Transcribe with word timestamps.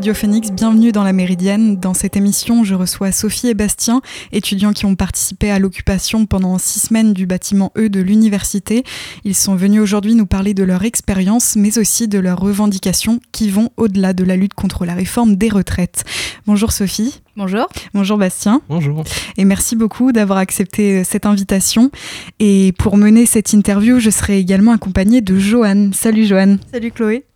Radio 0.00 0.14
Phoenix, 0.14 0.50
bienvenue 0.50 0.92
dans 0.92 1.04
la 1.04 1.12
Méridienne. 1.12 1.76
Dans 1.76 1.92
cette 1.92 2.16
émission, 2.16 2.64
je 2.64 2.74
reçois 2.74 3.12
Sophie 3.12 3.48
et 3.48 3.54
Bastien, 3.54 4.00
étudiants 4.32 4.72
qui 4.72 4.86
ont 4.86 4.94
participé 4.94 5.50
à 5.50 5.58
l'occupation 5.58 6.24
pendant 6.24 6.56
six 6.56 6.80
semaines 6.80 7.12
du 7.12 7.26
bâtiment 7.26 7.70
E 7.76 7.90
de 7.90 8.00
l'université. 8.00 8.82
Ils 9.24 9.34
sont 9.34 9.56
venus 9.56 9.82
aujourd'hui 9.82 10.14
nous 10.14 10.24
parler 10.24 10.54
de 10.54 10.64
leur 10.64 10.84
expérience, 10.84 11.54
mais 11.54 11.76
aussi 11.76 12.08
de 12.08 12.18
leurs 12.18 12.40
revendications 12.40 13.20
qui 13.30 13.50
vont 13.50 13.68
au-delà 13.76 14.14
de 14.14 14.24
la 14.24 14.36
lutte 14.36 14.54
contre 14.54 14.86
la 14.86 14.94
réforme 14.94 15.36
des 15.36 15.50
retraites. 15.50 16.04
Bonjour 16.46 16.72
Sophie. 16.72 17.20
Bonjour. 17.36 17.68
Bonjour 17.92 18.16
Bastien. 18.16 18.62
Bonjour. 18.70 19.04
Et 19.36 19.44
merci 19.44 19.76
beaucoup 19.76 20.12
d'avoir 20.12 20.38
accepté 20.38 21.04
cette 21.04 21.26
invitation. 21.26 21.90
Et 22.38 22.72
pour 22.78 22.96
mener 22.96 23.26
cette 23.26 23.52
interview, 23.52 24.00
je 24.00 24.08
serai 24.08 24.38
également 24.38 24.72
accompagnée 24.72 25.20
de 25.20 25.38
Joanne. 25.38 25.92
Salut 25.92 26.24
Joanne. 26.24 26.58
Salut 26.72 26.90
Chloé. 26.90 27.26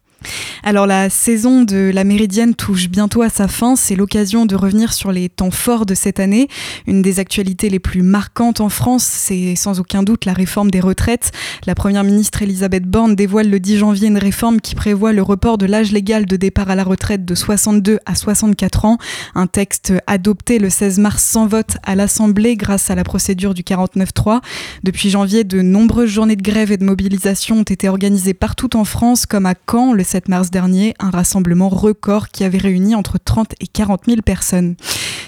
Alors 0.62 0.86
la 0.86 1.10
saison 1.10 1.62
de 1.62 1.90
la 1.92 2.04
Méridienne 2.04 2.54
touche 2.54 2.88
bientôt 2.88 3.22
à 3.22 3.28
sa 3.28 3.48
fin, 3.48 3.76
c'est 3.76 3.96
l'occasion 3.96 4.46
de 4.46 4.56
revenir 4.56 4.92
sur 4.92 5.12
les 5.12 5.28
temps 5.28 5.50
forts 5.50 5.86
de 5.86 5.94
cette 5.94 6.20
année. 6.20 6.48
Une 6.86 7.02
des 7.02 7.20
actualités 7.20 7.68
les 7.68 7.78
plus 7.78 8.02
marquantes 8.02 8.60
en 8.60 8.68
France, 8.68 9.04
c'est 9.04 9.56
sans 9.56 9.80
aucun 9.80 10.02
doute 10.02 10.24
la 10.24 10.32
réforme 10.32 10.70
des 10.70 10.80
retraites. 10.80 11.32
La 11.66 11.74
Première 11.74 12.04
ministre 12.04 12.42
Elisabeth 12.42 12.84
Borne 12.84 13.14
dévoile 13.14 13.50
le 13.50 13.60
10 13.60 13.78
janvier 13.78 14.08
une 14.08 14.18
réforme 14.18 14.60
qui 14.60 14.74
prévoit 14.74 15.12
le 15.12 15.22
report 15.22 15.58
de 15.58 15.66
l'âge 15.66 15.92
légal 15.92 16.26
de 16.26 16.36
départ 16.36 16.70
à 16.70 16.74
la 16.74 16.84
retraite 16.84 17.24
de 17.24 17.34
62 17.34 17.98
à 18.06 18.14
64 18.14 18.84
ans. 18.84 18.98
Un 19.34 19.46
texte 19.46 19.92
adopté 20.06 20.58
le 20.58 20.70
16 20.70 20.98
mars 20.98 21.22
sans 21.22 21.46
vote 21.46 21.76
à 21.82 21.94
l'Assemblée 21.94 22.56
grâce 22.56 22.90
à 22.90 22.94
la 22.94 23.04
procédure 23.04 23.54
du 23.54 23.62
49-3. 23.62 24.40
Depuis 24.82 25.10
janvier, 25.10 25.44
de 25.44 25.62
nombreuses 25.62 26.10
journées 26.10 26.36
de 26.36 26.42
grève 26.42 26.72
et 26.72 26.76
de 26.76 26.84
mobilisation 26.84 27.58
ont 27.58 27.62
été 27.62 27.88
organisées 27.88 28.34
partout 28.34 28.76
en 28.76 28.84
France, 28.84 29.26
comme 29.26 29.46
à 29.46 29.54
Caen 29.70 29.92
le 29.92 30.04
7 30.14 30.28
mars 30.28 30.52
dernier, 30.52 30.94
un 31.00 31.10
rassemblement 31.10 31.68
record 31.68 32.28
qui 32.28 32.44
avait 32.44 32.58
réuni 32.58 32.94
entre 32.94 33.18
30 33.18 33.54
et 33.58 33.66
40 33.66 34.02
000 34.06 34.20
personnes. 34.22 34.76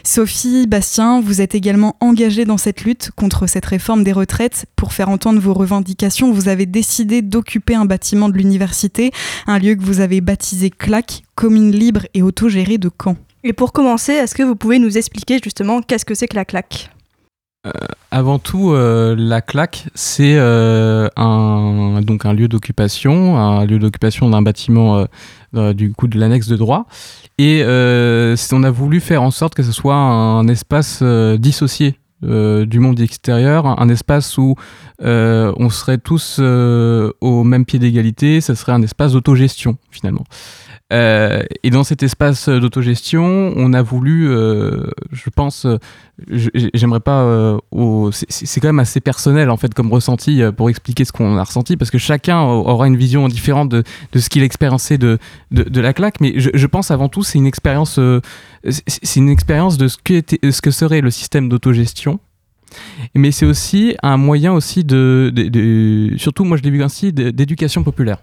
Sophie, 0.04 0.68
Bastien, 0.68 1.20
vous 1.20 1.40
êtes 1.40 1.56
également 1.56 1.96
engagés 1.98 2.44
dans 2.44 2.56
cette 2.56 2.84
lutte 2.84 3.10
contre 3.16 3.48
cette 3.48 3.66
réforme 3.66 4.04
des 4.04 4.12
retraites. 4.12 4.66
Pour 4.76 4.92
faire 4.92 5.08
entendre 5.08 5.40
vos 5.40 5.54
revendications, 5.54 6.30
vous 6.30 6.48
avez 6.48 6.66
décidé 6.66 7.20
d'occuper 7.20 7.74
un 7.74 7.84
bâtiment 7.84 8.28
de 8.28 8.38
l'université, 8.38 9.10
un 9.48 9.58
lieu 9.58 9.74
que 9.74 9.82
vous 9.82 9.98
avez 9.98 10.20
baptisé 10.20 10.70
CLAC, 10.70 11.24
commune 11.34 11.72
libre 11.72 12.06
et 12.14 12.22
autogérée 12.22 12.78
de 12.78 12.88
Caen. 12.88 13.16
Et 13.42 13.52
pour 13.52 13.72
commencer, 13.72 14.12
est-ce 14.12 14.36
que 14.36 14.44
vous 14.44 14.54
pouvez 14.54 14.78
nous 14.78 14.96
expliquer 14.96 15.40
justement 15.42 15.82
qu'est-ce 15.82 16.04
que 16.04 16.14
c'est 16.14 16.28
que 16.28 16.36
la 16.36 16.44
CLAC? 16.44 16.90
Avant 18.10 18.38
tout, 18.38 18.70
euh, 18.70 19.14
la 19.18 19.40
claque, 19.40 19.88
c'est 19.94 20.36
euh, 20.36 21.08
un, 21.16 22.00
donc 22.02 22.24
un 22.24 22.32
lieu 22.32 22.48
d'occupation, 22.48 23.36
un 23.36 23.64
lieu 23.66 23.78
d'occupation 23.78 24.30
d'un 24.30 24.42
bâtiment 24.42 25.06
du 25.52 25.92
coup 25.92 26.06
de 26.06 26.18
l'annexe 26.18 26.48
de 26.48 26.56
droit. 26.56 26.86
Et 27.38 27.62
on 27.64 28.62
a 28.62 28.70
voulu 28.70 29.00
faire 29.00 29.22
en 29.22 29.30
sorte 29.30 29.54
que 29.54 29.62
ce 29.62 29.72
soit 29.72 29.96
un 29.96 30.46
espace 30.48 31.02
dissocié 31.02 31.98
du 32.22 32.80
monde 32.80 33.00
extérieur, 33.00 33.66
un 33.66 33.88
espace 33.88 34.38
où 34.38 34.54
on 35.00 35.70
serait 35.70 35.98
tous 35.98 36.38
au 36.38 37.44
même 37.44 37.64
pied 37.64 37.78
d'égalité, 37.78 38.40
ce 38.40 38.54
serait 38.54 38.72
un 38.72 38.82
espace 38.82 39.12
d'autogestion 39.12 39.76
finalement. 39.90 40.24
Euh, 40.92 41.42
et 41.64 41.70
dans 41.70 41.82
cet 41.82 42.04
espace 42.04 42.48
d'autogestion, 42.48 43.52
on 43.56 43.72
a 43.72 43.82
voulu, 43.82 44.28
euh, 44.28 44.84
je 45.10 45.30
pense, 45.30 45.66
euh, 45.66 45.78
j'aimerais 46.28 47.00
pas, 47.00 47.58
c'est 48.20 48.60
quand 48.60 48.68
même 48.68 48.78
assez 48.78 49.00
personnel 49.00 49.50
en 49.50 49.56
fait 49.56 49.74
comme 49.74 49.92
ressenti 49.92 50.42
pour 50.56 50.70
expliquer 50.70 51.04
ce 51.04 51.10
qu'on 51.10 51.36
a 51.38 51.42
ressenti, 51.42 51.76
parce 51.76 51.90
que 51.90 51.98
chacun 51.98 52.40
aura 52.40 52.86
une 52.86 52.96
vision 52.96 53.26
différente 53.26 53.68
de, 53.68 53.82
ce 54.14 54.28
qu'il 54.28 54.42
a 54.42 54.44
expériencé 54.44 54.96
de, 54.96 55.18
de, 55.50 55.80
la 55.80 55.92
claque, 55.92 56.20
mais 56.20 56.34
je, 56.36 56.66
pense 56.66 56.90
avant 56.92 57.08
tout 57.08 57.24
c'est 57.24 57.38
une 57.38 57.46
expérience, 57.46 57.98
c'est 58.68 59.16
une 59.16 59.28
expérience 59.28 59.78
de 59.78 59.88
ce 59.88 59.98
que, 59.98 60.70
serait 60.70 61.00
le 61.00 61.10
système 61.10 61.48
d'autogestion. 61.48 62.20
Mais 63.14 63.30
c'est 63.30 63.46
aussi 63.46 63.96
un 64.02 64.16
moyen 64.16 64.52
aussi 64.52 64.84
de 64.84 65.32
surtout 66.16 66.44
moi 66.44 66.56
je 66.56 66.62
l'ai 66.62 66.70
vu 66.70 66.82
ainsi, 66.82 67.12
d'éducation 67.12 67.82
populaire. 67.82 68.18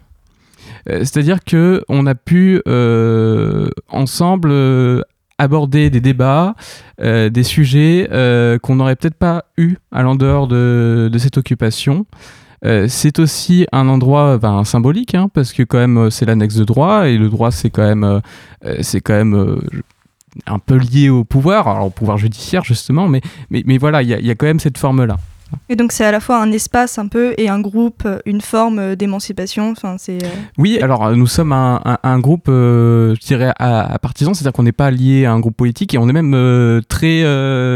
Euh, 0.89 0.99
c'est-à-dire 0.99 1.43
que 1.43 1.83
on 1.89 2.05
a 2.05 2.15
pu 2.15 2.61
euh, 2.67 3.69
ensemble 3.89 4.49
euh, 4.51 5.01
aborder 5.37 5.89
des 5.89 5.99
débats, 5.99 6.55
des 7.01 7.43
sujets 7.43 8.07
qu'on 8.61 8.75
n'aurait 8.75 8.95
peut-être 8.95 9.17
pas 9.17 9.45
eu 9.57 9.75
à 9.91 10.03
l'endehors 10.03 10.47
de, 10.47 11.11
cette 11.17 11.37
occupation. 11.37 12.05
c'est 12.87 13.19
aussi 13.19 13.65
un 13.71 13.89
endroit 13.89 14.37
ben, 14.37 14.63
symbolique, 14.63 15.15
hein, 15.15 15.27
parce 15.33 15.53
que 15.53 15.63
quand 15.63 15.79
même 15.79 16.11
c'est 16.11 16.25
l'annexe 16.25 16.55
de 16.55 16.63
droit, 16.63 17.09
et 17.09 17.17
le 17.17 17.29
droit 17.29 17.51
c'est 17.51 17.71
quand 17.71 17.83
même, 17.83 18.21
un 20.45 20.59
peu 20.59 20.77
lié 20.77 21.09
au 21.09 21.23
pouvoir, 21.25 21.67
alors 21.67 21.87
au 21.87 21.89
pouvoir 21.89 22.17
judiciaire 22.17 22.63
justement, 22.63 23.09
mais, 23.09 23.77
voilà, 23.79 24.03
il 24.03 24.09
y, 24.09 24.31
a 24.31 24.35
quand 24.35 24.45
même 24.45 24.59
cette 24.59 24.77
forme-là. 24.77 25.17
Et 25.69 25.75
donc 25.75 25.91
c'est 25.91 26.05
à 26.05 26.11
la 26.11 26.19
fois 26.19 26.41
un 26.41 26.51
espace 26.51 26.97
un 26.97 27.07
peu 27.07 27.33
et 27.37 27.49
un 27.49 27.59
groupe, 27.59 28.07
une 28.25 28.41
forme 28.41 28.95
d'émancipation. 28.95 29.71
Enfin, 29.71 29.95
c'est. 29.97 30.23
Euh, 30.23 30.27
oui, 30.57 30.79
alors 30.81 31.15
nous 31.15 31.27
sommes 31.27 31.51
un, 31.51 31.81
un, 32.03 32.19
groupe, 32.19 32.47
euh, 32.49 33.15
je 33.15 33.25
dirais, 33.25 33.53
à, 33.59 33.97
partisans, 33.99 34.33
c'est-à-dire 34.33 34.53
qu'on 34.53 34.63
n'est 34.63 34.71
pas 34.71 34.91
lié 34.91 35.25
à 35.25 35.31
un 35.31 35.39
groupe 35.39 35.57
politique 35.57 35.93
et 35.93 35.97
on 35.97 36.09
est 36.09 36.13
même 36.13 36.33
euh, 36.33 36.81
très 36.87 37.23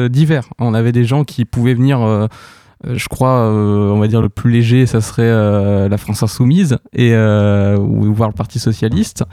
divers. 0.10 0.48
On 0.60 0.74
avait 0.74 0.92
des 0.92 1.04
gens 1.04 1.24
qui 1.24 1.46
pouvaient 1.46 1.74
venir. 1.74 2.28
je 2.84 3.08
crois, 3.08 3.50
on 3.50 4.00
va 4.00 4.08
dire 4.08 4.22
le 4.22 4.30
plus 4.30 4.52
léger, 4.52 4.86
ça 4.86 5.02
serait 5.02 5.90
la 5.90 5.98
France 5.98 6.24
insoumise 6.24 6.78
et 6.94 7.16
ou 7.16 8.14
voir 8.14 8.30
le 8.30 8.36
Parti 8.36 8.60
socialiste. 8.60 9.24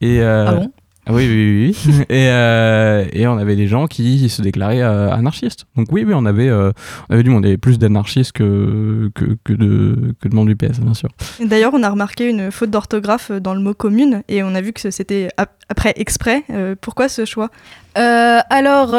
Et, 0.00 0.22
ah 0.22 0.54
bon? 0.54 0.72
Oui, 1.08 1.26
oui, 1.28 1.74
oui. 1.86 2.04
et, 2.10 2.28
euh, 2.28 3.04
et, 3.12 3.26
on 3.26 3.38
avait 3.38 3.56
des 3.56 3.66
gens 3.66 3.86
qui 3.86 4.28
se 4.28 4.42
déclaraient 4.42 4.82
euh, 4.82 5.10
anarchistes. 5.10 5.64
Donc 5.76 5.88
oui, 5.90 6.04
oui, 6.06 6.12
on 6.14 6.26
avait, 6.26 6.48
euh, 6.48 6.72
on 7.08 7.14
avait 7.14 7.22
du 7.22 7.30
monde, 7.30 7.44
il 7.44 7.48
y 7.48 7.50
avait 7.50 7.58
plus 7.58 7.78
d'anarchistes 7.78 8.32
que, 8.32 9.10
que, 9.14 9.36
que, 9.42 9.52
de, 9.52 10.14
que 10.20 10.28
de 10.28 10.34
monde 10.34 10.48
du 10.48 10.56
PS, 10.56 10.78
bien 10.80 10.94
sûr. 10.94 11.08
D'ailleurs, 11.42 11.72
on 11.74 11.82
a 11.82 11.90
remarqué 11.90 12.28
une 12.28 12.50
faute 12.50 12.70
d'orthographe 12.70 13.32
dans 13.32 13.54
le 13.54 13.60
mot 13.60 13.74
commune 13.74 14.22
et 14.28 14.42
on 14.42 14.54
a 14.54 14.60
vu 14.60 14.72
que 14.72 14.90
c'était 14.90 15.28
après 15.68 15.94
exprès. 15.96 16.44
pourquoi 16.80 17.08
ce 17.08 17.24
choix? 17.24 17.50
Alors, 17.94 18.90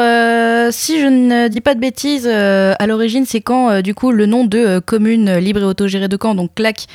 si 0.72 1.00
je 1.00 1.06
ne 1.06 1.48
dis 1.48 1.60
pas 1.60 1.74
de 1.74 1.80
bêtises, 1.80 2.26
à 2.26 2.86
l'origine, 2.86 3.24
c'est 3.26 3.40
quand, 3.40 3.80
du 3.80 3.94
coup, 3.94 4.10
le 4.10 4.26
nom 4.26 4.44
de 4.44 4.80
commune 4.80 5.36
libre 5.36 5.60
et 5.60 5.64
autogérée 5.64 6.08
de 6.08 6.18
Caen, 6.20 6.34
donc 6.34 6.54
CLAC, 6.54 6.86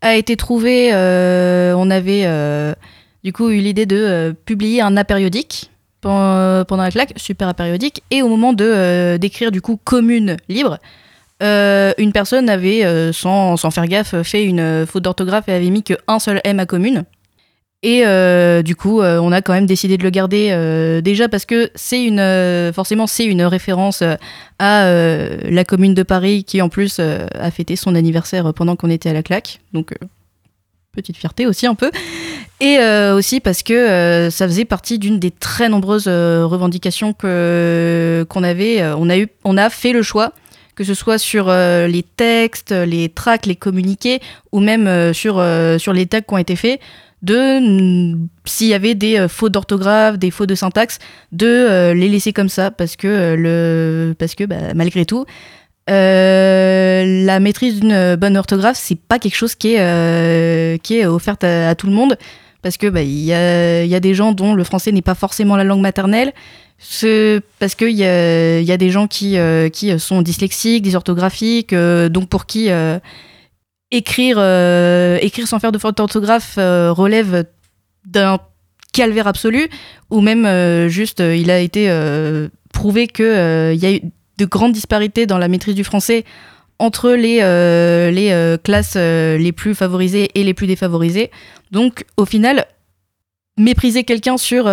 a 0.00 0.16
été 0.16 0.36
trouvé. 0.36 0.90
on 0.92 1.90
avait 1.90 2.74
du 3.24 3.32
coup 3.32 3.48
eu 3.50 3.58
l'idée 3.58 3.86
de 3.86 3.96
euh, 3.96 4.32
publier 4.44 4.82
un 4.82 4.96
apériodique 4.96 5.70
pendant, 6.02 6.64
pendant 6.66 6.82
la 6.82 6.90
claque, 6.90 7.14
super 7.16 7.48
apériodique, 7.48 8.02
et 8.10 8.22
au 8.22 8.28
moment 8.28 8.52
de 8.52 8.64
euh, 8.64 9.18
d'écrire 9.18 9.50
du 9.50 9.62
coup 9.62 9.80
commune 9.82 10.36
libre, 10.50 10.78
euh, 11.42 11.92
une 11.96 12.12
personne 12.12 12.50
avait, 12.50 12.84
sans, 13.12 13.56
faire 13.56 13.88
gaffe, 13.88 14.22
fait 14.22 14.44
une 14.44 14.86
faute 14.86 15.02
d'orthographe 15.02 15.48
et 15.48 15.52
avait 15.52 15.70
mis 15.70 15.82
que 15.82 15.94
un 16.06 16.18
seul 16.18 16.40
M 16.44 16.60
à 16.60 16.66
commune. 16.66 17.04
Et 17.82 18.02
du 18.62 18.76
coup, 18.76 19.02
on 19.02 19.32
a 19.32 19.42
quand 19.42 19.52
même 19.52 19.66
décidé 19.66 19.98
de 19.98 20.04
le 20.04 20.08
garder 20.08 21.00
déjà 21.02 21.28
parce 21.28 21.44
que 21.44 21.70
c'est 21.74 22.02
une, 22.02 22.72
forcément, 22.72 23.06
c'est 23.06 23.26
une 23.26 23.42
référence 23.42 24.02
à 24.58 24.86
la 24.88 25.64
commune 25.64 25.92
de 25.92 26.02
Paris 26.02 26.44
qui 26.44 26.62
en 26.62 26.70
plus 26.70 26.98
a 26.98 27.50
fêté 27.50 27.76
son 27.76 27.94
anniversaire 27.94 28.54
pendant 28.54 28.76
qu'on 28.76 28.88
était 28.88 29.10
à 29.10 29.12
la 29.12 29.22
claque. 29.22 29.60
Donc 29.74 29.92
petite 30.94 31.16
fierté 31.16 31.46
aussi 31.46 31.66
un 31.66 31.74
peu. 31.74 31.90
Et 32.60 32.78
euh, 32.78 33.16
aussi 33.16 33.40
parce 33.40 33.62
que 33.62 33.74
euh, 33.74 34.30
ça 34.30 34.46
faisait 34.46 34.64
partie 34.64 34.98
d'une 34.98 35.18
des 35.18 35.30
très 35.30 35.68
nombreuses 35.68 36.06
euh, 36.06 36.46
revendications 36.46 37.12
qu'on 37.12 38.42
avait. 38.42 38.82
on 39.44 39.56
a 39.56 39.70
fait 39.70 39.92
le 39.92 40.02
choix 40.02 40.32
que 40.76 40.82
ce 40.82 40.94
soit 40.94 41.18
sur 41.18 41.52
les 41.52 42.02
textes, 42.02 42.72
les 42.72 43.08
tracts, 43.08 43.46
les 43.46 43.54
communiqués, 43.54 44.18
ou 44.50 44.58
même 44.58 45.14
sur 45.14 45.34
sur 45.78 45.92
les 45.92 46.06
tags 46.06 46.20
qui 46.20 46.34
ont 46.34 46.38
été 46.38 46.56
faits, 46.56 46.80
de 47.22 48.16
s'il 48.44 48.66
y 48.66 48.74
avait 48.74 48.96
des 48.96 49.28
fautes 49.28 49.52
d'orthographe, 49.52 50.18
des 50.18 50.32
fautes 50.32 50.48
de 50.48 50.56
syntaxe, 50.56 50.98
de 51.30 51.92
les 51.92 52.08
laisser 52.08 52.32
comme 52.32 52.48
ça 52.48 52.72
parce 52.72 52.96
que 52.96 53.36
le 53.38 54.16
parce 54.18 54.34
que 54.34 54.42
bah, 54.42 54.74
malgré 54.74 55.06
tout 55.06 55.26
euh, 55.90 57.24
la 57.24 57.40
maîtrise 57.40 57.80
d'une 57.80 58.16
bonne 58.16 58.36
orthographe, 58.36 58.78
c'est 58.80 58.98
pas 58.98 59.18
quelque 59.18 59.36
chose 59.36 59.54
qui 59.54 59.74
est, 59.74 59.80
euh, 59.80 60.78
qui 60.78 60.98
est 60.98 61.06
offerte 61.06 61.44
à, 61.44 61.74
tout 61.74 61.86
le 61.86 61.92
monde, 61.92 62.16
parce 62.62 62.78
que 62.78 62.86
bah, 62.86 63.02
y, 63.02 63.32
a, 63.32 63.84
y, 63.84 63.94
a, 63.94 64.00
des 64.00 64.14
gens 64.14 64.32
dont 64.32 64.54
le 64.54 64.64
français 64.64 64.92
n'est 64.92 65.02
pas 65.02 65.14
forcément 65.14 65.56
la 65.56 65.64
langue 65.64 65.82
maternelle, 65.82 66.32
parce 67.58 67.74
qu'il 67.74 67.90
y 67.90 68.04
a, 68.04 68.60
y 68.60 68.72
a 68.72 68.76
des 68.76 68.90
gens 68.90 69.06
qui, 69.06 69.36
euh, 69.36 69.68
qui 69.68 69.98
sont 69.98 70.22
dyslexiques, 70.22 70.82
dysorthographiques, 70.82 71.74
donc 71.74 72.28
pour 72.28 72.46
qui 72.46 72.70
écrire, 73.90 74.38
écrire 75.20 75.46
sans 75.46 75.58
faire 75.58 75.72
de 75.72 75.78
faute 75.78 75.98
d'orthographe 75.98 76.54
relève 76.56 77.44
d'un 78.06 78.38
calvaire 78.94 79.26
absolu, 79.26 79.68
ou 80.10 80.22
même 80.22 80.88
juste 80.88 81.20
il 81.20 81.50
a 81.50 81.58
été 81.58 81.88
prouvé 82.72 83.06
qu'il 83.06 83.24
y 83.26 83.86
a 83.86 83.92
eu 83.92 84.00
de 84.38 84.44
grandes 84.44 84.72
disparités 84.72 85.26
dans 85.26 85.38
la 85.38 85.48
maîtrise 85.48 85.74
du 85.74 85.84
français 85.84 86.24
entre 86.78 87.10
les, 87.10 87.38
euh, 87.42 88.10
les 88.10 88.30
euh, 88.32 88.56
classes 88.56 88.94
euh, 88.96 89.38
les 89.38 89.52
plus 89.52 89.74
favorisées 89.74 90.30
et 90.34 90.42
les 90.42 90.54
plus 90.54 90.66
défavorisées. 90.66 91.30
Donc 91.70 92.04
au 92.16 92.24
final, 92.24 92.66
mépriser 93.56 94.04
quelqu'un 94.04 94.36
sur, 94.36 94.64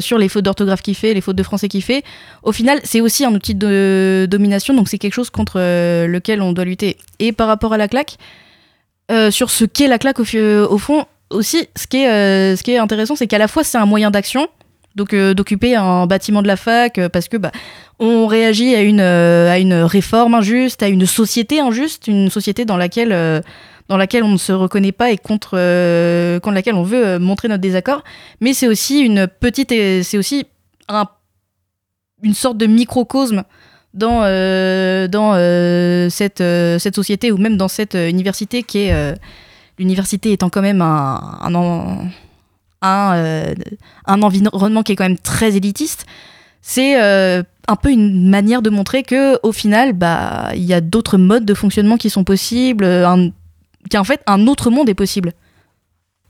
sur 0.00 0.18
les 0.18 0.28
fautes 0.28 0.44
d'orthographe 0.44 0.82
qu'il 0.82 0.94
fait, 0.94 1.12
les 1.12 1.20
fautes 1.20 1.36
de 1.36 1.42
français 1.42 1.68
qu'il 1.68 1.82
fait, 1.82 2.02
au 2.42 2.52
final, 2.52 2.80
c'est 2.82 3.02
aussi 3.02 3.24
un 3.26 3.34
outil 3.34 3.54
de 3.54 4.26
domination, 4.30 4.72
donc 4.72 4.88
c'est 4.88 4.96
quelque 4.96 5.12
chose 5.12 5.28
contre 5.28 5.58
lequel 5.58 6.40
on 6.40 6.52
doit 6.52 6.64
lutter. 6.64 6.96
Et 7.18 7.32
par 7.32 7.46
rapport 7.46 7.74
à 7.74 7.76
la 7.76 7.88
claque, 7.88 8.16
sur 9.30 9.50
ce 9.50 9.66
qu'est 9.66 9.86
la 9.86 9.98
claque 9.98 10.18
au, 10.18 10.78
fond, 10.78 11.04
aussi, 11.28 11.68
ce 11.76 11.86
qui 11.86 11.98
est, 11.98 12.56
ce 12.56 12.62
qui 12.62 12.70
est 12.70 12.78
intéressant, 12.78 13.16
c'est 13.16 13.26
qu'à 13.26 13.36
la 13.36 13.48
fois 13.48 13.64
c'est 13.64 13.76
un 13.76 13.84
moyen 13.84 14.10
d'action, 14.10 14.48
donc 14.96 15.14
d'occuper 15.14 15.74
un 15.74 16.06
bâtiment 16.06 16.42
de 16.42 16.46
la 16.46 16.56
fac, 16.56 17.00
parce 17.12 17.28
que 17.28 17.36
bah, 17.36 17.52
on 17.98 18.26
réagit 18.26 18.74
à 18.74 18.82
une, 18.82 19.00
à 19.00 19.58
une 19.58 19.74
réforme 19.74 20.34
injuste, 20.34 20.82
à 20.82 20.88
une 20.88 21.06
société 21.06 21.60
injuste, 21.60 22.08
une 22.08 22.30
société 22.30 22.64
dans 22.64 22.76
laquelle 22.76 24.24
on 24.24 24.28
ne 24.28 24.36
se 24.36 24.52
reconnaît 24.52 24.92
pas 24.92 25.10
et 25.10 25.18
contre, 25.18 25.52
euh, 25.54 26.40
laquelle 26.46 26.74
on 26.74 26.82
veut 26.82 27.06
euh, 27.06 27.18
montrer 27.18 27.48
notre 27.48 27.60
désaccord. 27.60 28.02
Mais 28.40 28.54
c'est 28.54 28.68
aussi 28.68 29.00
une 29.00 29.26
petite, 29.26 29.70
c'est 29.70 30.18
aussi 30.18 30.46
un, 30.88 31.06
une 32.22 32.34
sorte 32.34 32.58
de 32.58 32.66
microcosme 32.66 33.44
dans, 33.94 34.22
euh, 34.24 35.08
dans 35.08 35.34
cette, 36.10 36.42
société 36.92 37.30
ou 37.32 37.36
même 37.36 37.56
dans 37.56 37.68
cette 37.68 37.94
université 37.94 38.62
qui 38.62 38.78
est 38.78 39.14
l'université 39.78 40.32
étant 40.32 40.50
quand 40.50 40.62
même 40.62 40.82
un, 40.82 42.10
un, 42.82 43.54
environnement 44.06 44.82
qui 44.82 44.92
est 44.92 44.96
quand 44.96 45.04
même 45.04 45.18
très 45.18 45.56
élitiste. 45.56 46.06
C'est 46.60 46.96
un 46.96 47.76
peu 47.76 47.90
une 47.90 48.28
manière 48.28 48.62
de 48.62 48.70
montrer 48.70 49.02
que 49.02 49.38
au 49.42 49.52
final, 49.52 49.92
bah, 49.92 50.50
il 50.54 50.62
y 50.64 50.74
a 50.74 50.80
d'autres 50.80 51.18
modes 51.18 51.44
de 51.44 51.54
fonctionnement 51.54 51.96
qui 51.96 52.10
sont 52.10 52.24
possibles, 52.24 52.84
qu'en 53.90 54.04
fait 54.04 54.20
un 54.26 54.46
autre 54.46 54.70
monde 54.70 54.88
est 54.88 54.94
possible. 54.94 55.32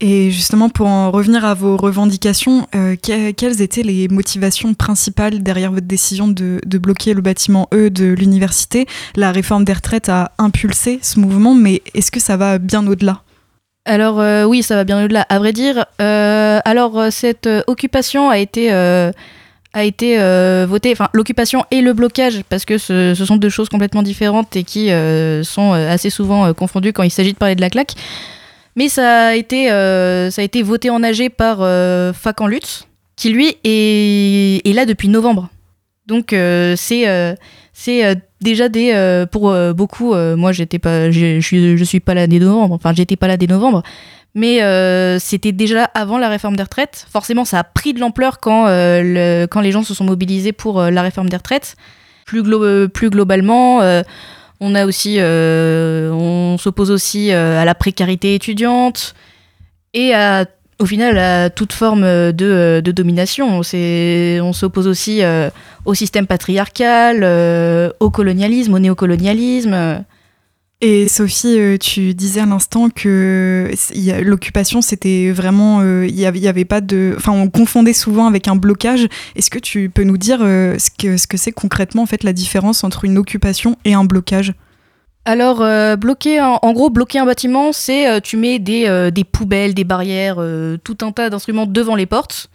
Et 0.05 0.31
justement, 0.31 0.67
pour 0.67 0.87
en 0.87 1.11
revenir 1.11 1.45
à 1.45 1.53
vos 1.53 1.77
revendications, 1.77 2.67
euh, 2.75 2.97
quelles 3.01 3.61
étaient 3.61 3.83
les 3.83 4.09
motivations 4.09 4.73
principales 4.73 5.41
derrière 5.41 5.71
votre 5.71 5.87
décision 5.87 6.27
de, 6.27 6.59
bloquer 6.77 7.13
le 7.13 7.21
bâtiment 7.21 7.69
E 7.73 7.89
de 7.89 8.05
l'université? 8.05 8.85
La 9.15 9.31
réforme 9.31 9.63
des 9.63 9.71
retraites 9.71 10.09
a 10.09 10.33
impulsé 10.39 10.99
ce 11.01 11.21
mouvement, 11.21 11.55
mais 11.55 11.81
est-ce 11.93 12.11
que 12.11 12.19
ça 12.19 12.35
va 12.35 12.57
bien 12.57 12.85
au-delà? 12.85 13.21
Alors 13.85 14.19
euh, 14.19 14.45
oui, 14.45 14.63
ça 14.63 14.75
va 14.75 14.83
bien 14.83 15.03
au-delà. 15.03 15.25
À 15.29 15.39
vrai 15.39 15.53
dire, 15.53 15.85
euh, 16.01 16.59
alors 16.65 17.11
cette 17.11 17.49
occupation 17.67 18.29
a 18.29 18.37
été 18.37 18.71
a 18.71 19.83
été 19.83 20.17
votée, 20.65 20.91
enfin 20.91 21.09
l'occupation 21.13 21.65
et 21.71 21.81
le 21.81 21.93
blocage, 21.93 22.43
parce 22.47 22.65
que 22.65 22.77
ce, 22.77 23.13
sont 23.15 23.37
deux 23.37 23.49
choses 23.49 23.69
complètement 23.69 24.03
différentes 24.03 24.55
et 24.55 24.63
qui 24.63 24.89
sont 25.43 25.73
assez 25.73 26.09
souvent 26.09 26.53
confondues 26.53 26.93
quand 26.93 27.03
il 27.03 27.11
s'agit 27.11 27.33
de 27.33 27.37
parler 27.37 27.55
de 27.55 27.61
la 27.61 27.69
claque. 27.69 27.95
Mais 28.75 28.89
ça 28.89 29.27
a 29.27 29.35
été, 29.35 29.71
euh, 29.71 30.31
ça 30.31 30.41
a 30.41 30.45
été 30.45 30.63
voté 30.63 30.89
en 30.89 31.03
AG 31.03 31.29
par 31.29 31.57
euh, 31.61 32.11
en 32.39 32.47
lutte, 32.47 32.87
qui 33.15 33.29
lui 33.29 33.55
est, 33.63 34.67
est 34.67 34.73
là 34.73 34.85
depuis 34.85 35.09
novembre. 35.09 35.49
Donc 36.07 36.33
euh, 36.33 36.75
c'est 36.75 37.05
déjà 38.43 38.69
des 38.69 39.25
pour 39.31 39.55
beaucoup. 39.73 40.13
moi 40.13 40.51
j'étais 40.51 40.79
pas, 40.79 41.11
je 41.11 41.39
suis 41.39 41.85
suis 41.85 41.99
pas 41.99 42.13
là 42.13 42.27
dès 42.27 42.39
novembre. 42.39 42.75
Enfin 42.75 42.93
j'étais 42.93 43.15
pas 43.15 43.27
là 43.27 43.37
dès 43.37 43.47
novembre. 43.47 43.83
Mais 44.35 44.59
c'était 45.19 45.51
déjà 45.51 45.85
avant 45.85 46.17
la 46.17 46.29
réforme 46.29 46.55
des 46.55 46.63
retraites. 46.63 47.05
Forcément, 47.11 47.45
ça 47.45 47.59
a 47.59 47.63
pris 47.63 47.93
de 47.93 47.99
l'ampleur 47.99 48.39
quand, 48.39 48.65
quand 49.49 49.61
les 49.61 49.71
gens 49.71 49.83
se 49.83 49.93
sont 49.93 50.05
mobilisés 50.05 50.53
pour 50.53 50.81
la 50.81 51.01
réforme 51.01 51.29
des 51.29 51.37
retraites. 51.37 51.75
Plus, 52.25 52.43
plus 52.89 53.09
globalement, 53.09 53.81
on 54.65 54.75
a 54.75 54.85
aussi, 54.85 55.17
euh, 55.19 56.09
on 56.11 56.57
s'oppose 56.57 56.89
aussi 56.89 57.31
euh, 57.31 57.61
à 57.61 57.65
la 57.65 57.75
précarité 57.75 58.33
étudiante 58.33 59.13
et 59.93 60.13
à, 60.13 60.45
au 60.83 60.85
final 60.85 61.17
à 61.17 61.49
toute 61.49 61.73
forme 61.73 62.03
de, 62.03 62.81
domination. 62.85 63.61
On 63.61 64.53
s'oppose 64.53 64.87
aussi 64.87 65.23
euh, 65.23 65.49
au 65.85 65.93
système 65.93 66.27
patriarcal, 66.27 67.23
au 67.99 68.09
colonialisme, 68.09 68.73
au 68.73 68.79
néocolonialisme. 68.79 70.03
Et 70.85 71.07
Sophie, 71.07 71.57
euh, 71.59 71.77
tu 71.77 72.13
disais 72.13 72.41
à 72.41 72.45
l'instant 72.45 72.89
que 72.89 73.71
l'occupation, 74.21 74.81
c'était 74.81 75.31
vraiment, 75.31 75.79
euh, 75.79 76.05
il 76.05 76.13
n'y 76.13 76.25
avait, 76.25 76.65
pas 76.65 76.81
de, 76.81 77.13
enfin, 77.15 77.31
on 77.31 77.49
confondait 77.49 77.93
souvent 77.93 78.27
avec 78.27 78.49
un 78.49 78.57
blocage. 78.57 79.07
Est-ce 79.37 79.49
que 79.49 79.59
tu 79.59 79.89
peux 79.89 80.03
nous 80.03 80.17
dire 80.17 80.39
euh, 80.41 80.77
ce 80.77 80.89
que 80.89 81.15
ce 81.15 81.25
que 81.25 81.37
c'est 81.37 81.53
concrètement 81.53 82.01
en 82.01 82.05
fait 82.05 82.25
la 82.25 82.33
différence 82.33 82.83
entre 82.83 83.05
une 83.05 83.17
occupation 83.17 83.77
et 83.85 83.93
un 83.93 84.03
blocage? 84.03 84.55
Alors, 85.25 85.97
bloquer, 85.97 86.41
en, 86.41 86.73
gros, 86.73 86.89
bloquer 86.89 87.19
un 87.19 87.25
bâtiment, 87.25 87.71
c'est 87.71 88.21
tu 88.21 88.37
mets 88.37 88.59
des, 88.59 89.11
des, 89.11 89.23
poubelles, 89.23 89.73
des 89.73 89.83
barrières, 89.83 90.37
tout 90.83 90.97
un 91.01 91.11
tas 91.11 91.29
d'instruments 91.29 91.65
devant 91.65 91.95
les 91.95 92.05
portes. 92.05 92.49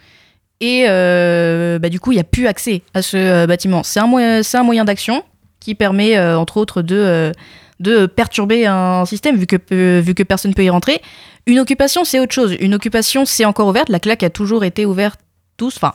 Et 0.60 0.84
bah, 0.86 1.88
du 1.88 1.98
coup, 1.98 2.12
il 2.12 2.16
n'y 2.16 2.20
a 2.20 2.24
plus 2.24 2.46
accès 2.46 2.82
à 2.92 3.02
ce 3.02 3.46
bâtiment. 3.46 3.82
C'est 3.82 4.00
un, 4.00 4.06
moyen, 4.06 4.42
un 4.52 4.62
moyen 4.62 4.84
d'action 4.84 5.22
qui 5.60 5.74
permet, 5.74 6.18
entre 6.18 6.58
autres, 6.58 6.82
de 6.82 7.32
de 7.80 8.06
perturber 8.06 8.66
un 8.66 9.04
système 9.04 9.36
vu 9.36 9.46
que, 9.46 9.56
euh, 9.72 10.00
vu 10.00 10.14
que 10.14 10.22
personne 10.22 10.50
ne 10.50 10.54
peut 10.54 10.64
y 10.64 10.70
rentrer. 10.70 11.00
Une 11.46 11.58
occupation, 11.58 12.04
c'est 12.04 12.18
autre 12.20 12.34
chose. 12.34 12.56
Une 12.60 12.74
occupation, 12.74 13.24
c'est 13.24 13.44
encore 13.44 13.68
ouverte. 13.68 13.88
La 13.88 14.00
claque 14.00 14.22
a 14.22 14.30
toujours 14.30 14.64
été 14.64 14.84
ouverte 14.84 15.20
tous, 15.56 15.76
enfin, 15.76 15.92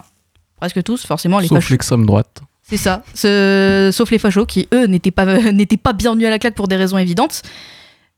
presque 0.57 0.83
tous, 0.83 1.05
forcément. 1.05 1.39
Les 1.39 1.47
Sauf 1.47 1.69
l'extrême 1.69 2.05
droite. 2.05 2.41
C'est 2.63 2.77
ça. 2.77 3.03
sauf 3.91 4.11
les 4.11 4.19
fachos 4.19 4.45
qui, 4.45 4.67
eux, 4.73 4.85
n'étaient 4.85 5.11
pas, 5.11 5.25
n'étaient 5.51 5.77
pas 5.77 5.93
bienvenus 5.93 6.27
à 6.27 6.29
la 6.29 6.39
claque 6.39 6.55
pour 6.55 6.67
des 6.67 6.75
raisons 6.75 6.97
évidentes. 6.97 7.41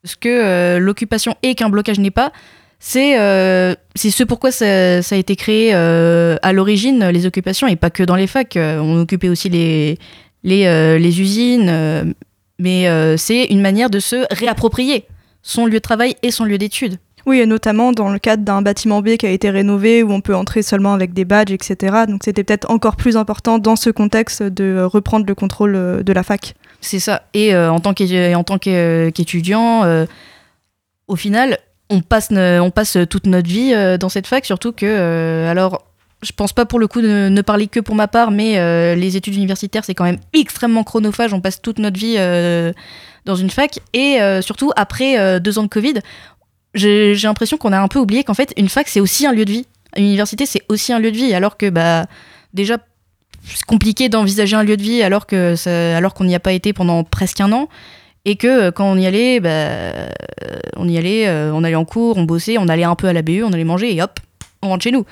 Ce 0.03 0.15
que 0.15 0.29
euh, 0.29 0.79
l'occupation 0.79 1.35
et 1.41 1.55
qu'un 1.55 1.69
blocage 1.69 1.99
n'est 1.99 2.11
pas, 2.11 2.31
c'est 2.79 3.19
euh, 3.19 3.73
ce 3.95 4.23
pourquoi 4.23 4.51
ça, 4.51 4.65
a 4.65 5.15
été 5.15 5.35
créé 5.35 5.73
à 5.73 6.53
l'origine, 6.53 7.09
les 7.09 7.25
occupations, 7.25 7.67
et 7.67 7.75
pas 7.75 7.89
que 7.89 8.03
dans 8.03 8.15
les 8.15 8.27
facs. 8.27 8.57
on 8.57 8.99
occupait 8.99 9.29
aussi 9.29 9.49
les, 9.49 9.97
les, 10.43 10.99
les 10.99 11.21
usines, 11.21 12.13
mais 12.59 12.87
euh, 12.87 13.17
c'est 13.17 13.45
une 13.45 13.61
manière 13.61 13.89
de 13.89 13.99
se 13.99 14.25
réapproprier 14.31 15.05
son 15.41 15.65
lieu 15.65 15.73
de 15.73 15.79
travail 15.79 16.15
et 16.23 16.31
son 16.31 16.45
lieu 16.45 16.57
d'étude. 16.57 16.97
Oui, 17.25 17.39
et 17.39 17.45
notamment 17.45 17.91
dans 17.91 18.09
le 18.09 18.19
cadre 18.19 18.43
d'un 18.43 18.61
bâtiment 18.61 19.01
B 19.01 19.17
qui 19.17 19.25
a 19.25 19.31
été 19.31 19.49
rénové, 19.49 20.03
où 20.03 20.11
on 20.11 20.21
peut 20.21 20.35
entrer 20.35 20.61
seulement 20.61 20.93
avec 20.93 21.13
des 21.13 21.25
badges, 21.25 21.51
etc. 21.51 22.03
Donc 22.07 22.21
c'était 22.23 22.43
peut-être 22.43 22.69
encore 22.69 22.95
plus 22.95 23.17
important 23.17 23.57
dans 23.57 23.75
ce 23.75 23.89
contexte 23.89 24.43
de 24.43 24.83
reprendre 24.83 25.25
le 25.25 25.33
contrôle 25.33 25.75
euh, 25.75 26.03
de 26.03 26.13
la 26.13 26.23
fac. 26.23 26.53
C'est 26.81 26.99
ça. 26.99 27.23
Et 27.33 27.55
euh, 27.55 27.71
en 27.71 27.79
tant 27.79 27.93
qu'étudiant, 27.93 30.05
au 31.07 31.15
final, 31.15 31.57
on 31.89 32.01
passe, 32.01 32.29
toute 33.09 33.25
notre 33.25 33.49
vie 33.49 33.73
dans 33.99 34.09
cette 34.09 34.27
fac, 34.27 34.45
surtout 34.45 34.71
que, 34.71 35.47
alors, 35.47 35.81
je 36.25 36.31
pense 36.31 36.53
pas 36.53 36.65
pour 36.65 36.79
le 36.79 36.87
coup 36.87 37.01
de 37.01 37.29
ne 37.29 37.41
parler 37.41 37.67
que 37.67 37.79
pour 37.79 37.95
ma 37.95 38.07
part, 38.07 38.31
mais 38.31 38.57
euh, 38.57 38.95
les 38.95 39.15
études 39.15 39.35
universitaires, 39.35 39.85
c'est 39.85 39.93
quand 39.93 40.03
même 40.03 40.19
extrêmement 40.33 40.83
chronophage. 40.83 41.33
On 41.33 41.41
passe 41.41 41.61
toute 41.61 41.79
notre 41.79 41.99
vie 41.99 42.15
euh, 42.17 42.73
dans 43.25 43.35
une 43.35 43.49
fac. 43.49 43.79
Et 43.93 44.21
euh, 44.21 44.41
surtout, 44.41 44.71
après 44.75 45.39
deux 45.39 45.59
ans 45.59 45.63
de 45.63 45.67
Covid, 45.67 45.95
j'ai 46.75 47.15
l'impression 47.15 47.57
qu'on 47.57 47.71
a 47.71 47.79
un 47.79 47.87
peu 47.87 47.99
oublié 47.99 48.23
qu'en 48.23 48.33
fait, 48.33 48.53
une 48.57 48.69
fac, 48.69 48.87
c'est 48.87 48.99
aussi 48.99 49.25
un 49.25 49.31
lieu 49.31 49.45
de 49.45 49.51
vie. 49.51 49.65
Une 49.97 50.05
université, 50.05 50.45
c'est 50.45 50.61
aussi 50.69 50.93
un 50.93 50.99
lieu 50.99 51.11
de 51.11 51.17
vie. 51.17 51.33
Alors 51.33 51.57
que, 51.57 51.69
bah, 51.69 52.05
déjà, 52.53 52.77
c'est 53.43 53.65
compliqué 53.65 54.09
d'envisager 54.09 54.55
un 54.55 54.63
lieu 54.63 54.77
de 54.77 54.83
vie 54.83 55.01
alors 55.01 55.25
que 55.25 55.55
qu'on 56.09 56.23
n'y 56.25 56.35
a 56.35 56.39
pas 56.39 56.53
été 56.53 56.73
pendant 56.73 57.03
presque 57.03 57.41
un 57.41 57.51
an. 57.51 57.69
Et 58.27 58.37
que 58.37 58.71
quand 58.71 58.91
on 58.91 58.97
y 58.97 59.05
allait, 59.05 59.39
bah, 59.39 59.69
on 60.77 60.87
y 60.87 60.97
allait, 60.97 61.29
on 61.51 61.63
allait 61.63 61.75
en 61.75 61.85
cours, 61.85 62.17
on 62.17 62.23
bossait, 62.23 62.57
on 62.57 62.67
allait 62.67 62.83
un 62.83 62.95
peu 62.95 63.07
à 63.07 63.13
la 63.13 63.21
BU, 63.21 63.43
on 63.43 63.53
allait 63.53 63.63
manger 63.63 63.95
et 63.95 64.01
hop, 64.01 64.19
on 64.61 64.69
rentre 64.69 64.83
chez 64.83 64.91
nous. 64.91 65.05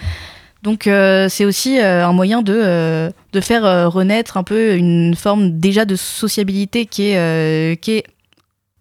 Donc 0.63 0.87
euh, 0.87 1.27
c'est 1.27 1.43
aussi 1.43 1.79
euh, 1.79 2.07
un 2.07 2.13
moyen 2.13 2.41
de, 2.41 2.53
euh, 2.55 3.11
de 3.33 3.41
faire 3.41 3.91
renaître 3.91 4.37
un 4.37 4.43
peu 4.43 4.75
une 4.75 5.13
forme 5.13 5.59
déjà 5.59 5.83
de 5.83 5.97
sociabilité 5.97 6.85
qui 6.85 7.11
est 7.11 8.05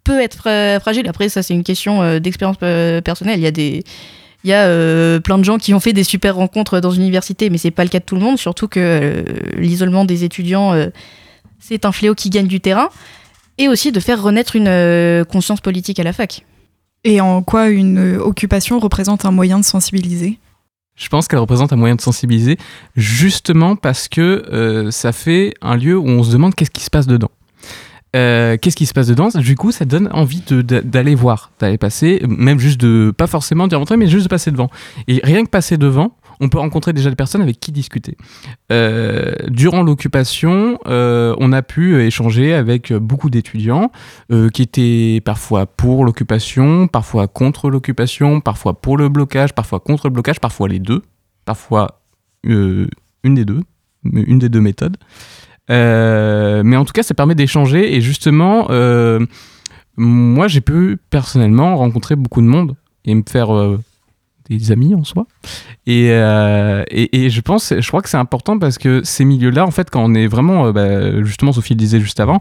peut 0.03 0.21
être 0.21 0.79
fragile. 0.79 1.07
Après 1.07 1.29
ça 1.29 1.43
c'est 1.43 1.53
une 1.53 1.63
question 1.63 2.19
d'expérience 2.19 2.57
personnelle. 2.57 3.39
Il 3.39 3.43
y 3.43 3.47
a 3.47 3.51
des 3.51 3.83
il 4.43 4.49
y 4.49 4.53
a 4.53 5.19
plein 5.21 5.37
de 5.37 5.43
gens 5.43 5.57
qui 5.57 5.73
ont 5.73 5.79
fait 5.79 5.93
des 5.93 6.03
super 6.03 6.35
rencontres 6.35 6.79
dans 6.79 6.91
une 6.91 7.01
université, 7.01 7.49
mais 7.49 7.57
c'est 7.57 7.71
pas 7.71 7.83
le 7.83 7.89
cas 7.89 7.99
de 7.99 8.05
tout 8.05 8.15
le 8.15 8.21
monde. 8.21 8.37
Surtout 8.37 8.67
que 8.67 9.23
l'isolement 9.57 10.05
des 10.05 10.23
étudiants 10.23 10.73
c'est 11.59 11.85
un 11.85 11.93
fléau 11.93 12.13
qui 12.13 12.29
gagne 12.29 12.47
du 12.47 12.59
terrain, 12.59 12.89
et 13.57 13.69
aussi 13.69 13.93
de 13.93 13.99
faire 14.01 14.21
renaître 14.21 14.57
une 14.57 15.23
conscience 15.31 15.61
politique 15.61 15.97
à 15.97 16.03
la 16.03 16.11
fac. 16.11 16.45
Et 17.05 17.21
en 17.21 17.41
quoi 17.41 17.69
une 17.69 18.17
occupation 18.17 18.79
représente 18.79 19.23
un 19.23 19.31
moyen 19.31 19.59
de 19.59 19.63
sensibiliser? 19.63 20.39
Je 20.97 21.07
pense 21.07 21.27
qu'elle 21.27 21.39
représente 21.39 21.71
un 21.71 21.77
moyen 21.77 21.95
de 21.95 22.01
sensibiliser, 22.01 22.57
justement 22.95 23.75
parce 23.75 24.09
que 24.09 24.43
euh, 24.51 24.91
ça 24.91 25.11
fait 25.11 25.53
un 25.61 25.75
lieu 25.75 25.97
où 25.97 26.07
on 26.07 26.21
se 26.23 26.31
demande 26.31 26.53
qu'est-ce 26.53 26.71
qui 26.71 26.83
se 26.83 26.89
passe 26.89 27.07
dedans. 27.07 27.31
Euh, 28.15 28.57
qu'est-ce 28.57 28.75
qui 28.75 28.85
se 28.85 28.93
passe 28.93 29.07
dedans? 29.07 29.29
Du 29.35 29.55
coup, 29.55 29.71
ça 29.71 29.85
donne 29.85 30.07
envie 30.11 30.41
d'aller 30.41 31.15
voir, 31.15 31.51
d'aller 31.59 31.77
passer, 31.77 32.21
même 32.27 32.59
juste 32.59 32.79
de, 32.79 33.11
pas 33.15 33.27
forcément 33.27 33.67
d'y 33.67 33.75
rentrer, 33.75 33.97
mais 33.97 34.07
juste 34.07 34.25
de 34.25 34.29
passer 34.29 34.51
devant. 34.51 34.69
Et 35.07 35.19
rien 35.23 35.43
que 35.43 35.49
passer 35.49 35.77
devant, 35.77 36.15
on 36.39 36.49
peut 36.49 36.59
rencontrer 36.59 36.93
déjà 36.93 37.09
des 37.09 37.15
personnes 37.15 37.41
avec 37.41 37.59
qui 37.59 37.71
discuter. 37.71 38.17
Euh, 38.71 39.33
durant 39.47 39.81
l'occupation, 39.81 40.77
euh, 40.87 41.35
on 41.39 41.51
a 41.53 41.61
pu 41.61 42.01
échanger 42.03 42.53
avec 42.53 42.93
beaucoup 42.93 43.29
d'étudiants 43.29 43.91
qui 44.53 44.61
étaient 44.61 45.21
parfois 45.23 45.65
pour 45.65 46.05
l'occupation, 46.05 46.87
parfois 46.87 47.27
contre 47.27 47.69
l'occupation, 47.69 48.41
parfois 48.41 48.79
pour 48.79 48.97
le 48.97 49.09
blocage, 49.09 49.53
parfois 49.53 49.79
contre 49.79 50.07
le 50.07 50.13
blocage, 50.13 50.39
parfois 50.39 50.67
les 50.67 50.79
deux. 50.79 51.01
parfois 51.45 52.01
une 52.43 52.89
des 53.23 53.45
deux, 53.45 53.61
une 54.03 54.39
des 54.39 54.49
deux 54.49 54.61
méthodes. 54.61 54.97
Mais 55.69 56.75
en 56.75 56.85
tout 56.85 56.93
cas, 56.93 57.03
ça 57.03 57.13
permet 57.13 57.35
d'échanger 57.35 57.95
et 57.95 58.01
justement, 58.01 58.67
moi, 59.97 60.47
j'ai 60.47 60.61
pu 60.61 60.97
personnellement 61.09 61.75
rencontrer 61.77 62.15
beaucoup 62.15 62.41
de 62.41 62.47
monde 62.47 62.75
et 63.05 63.13
me 63.15 63.23
faire 63.27 63.49
des 64.49 64.71
amis 64.71 64.93
en 64.95 65.03
soi. 65.03 65.25
Et, 65.85 66.07
et, 66.07 67.29
je 67.29 67.41
pense, 67.41 67.73
je 67.77 67.87
crois 67.87 68.01
que 68.01 68.09
c'est 68.09 68.17
important 68.17 68.59
parce 68.59 68.77
que 68.77 69.01
ces 69.03 69.25
milieux-là, 69.25 69.65
en 69.65 69.71
fait, 69.71 69.89
quand 69.89 70.03
on 70.03 70.13
est 70.13 70.27
vraiment, 70.27 70.71
bah, 70.71 71.23
justement, 71.23 71.51
Sophie 71.51 71.73
le 71.73 71.79
disait 71.79 71.99
juste 71.99 72.19
avant, 72.19 72.39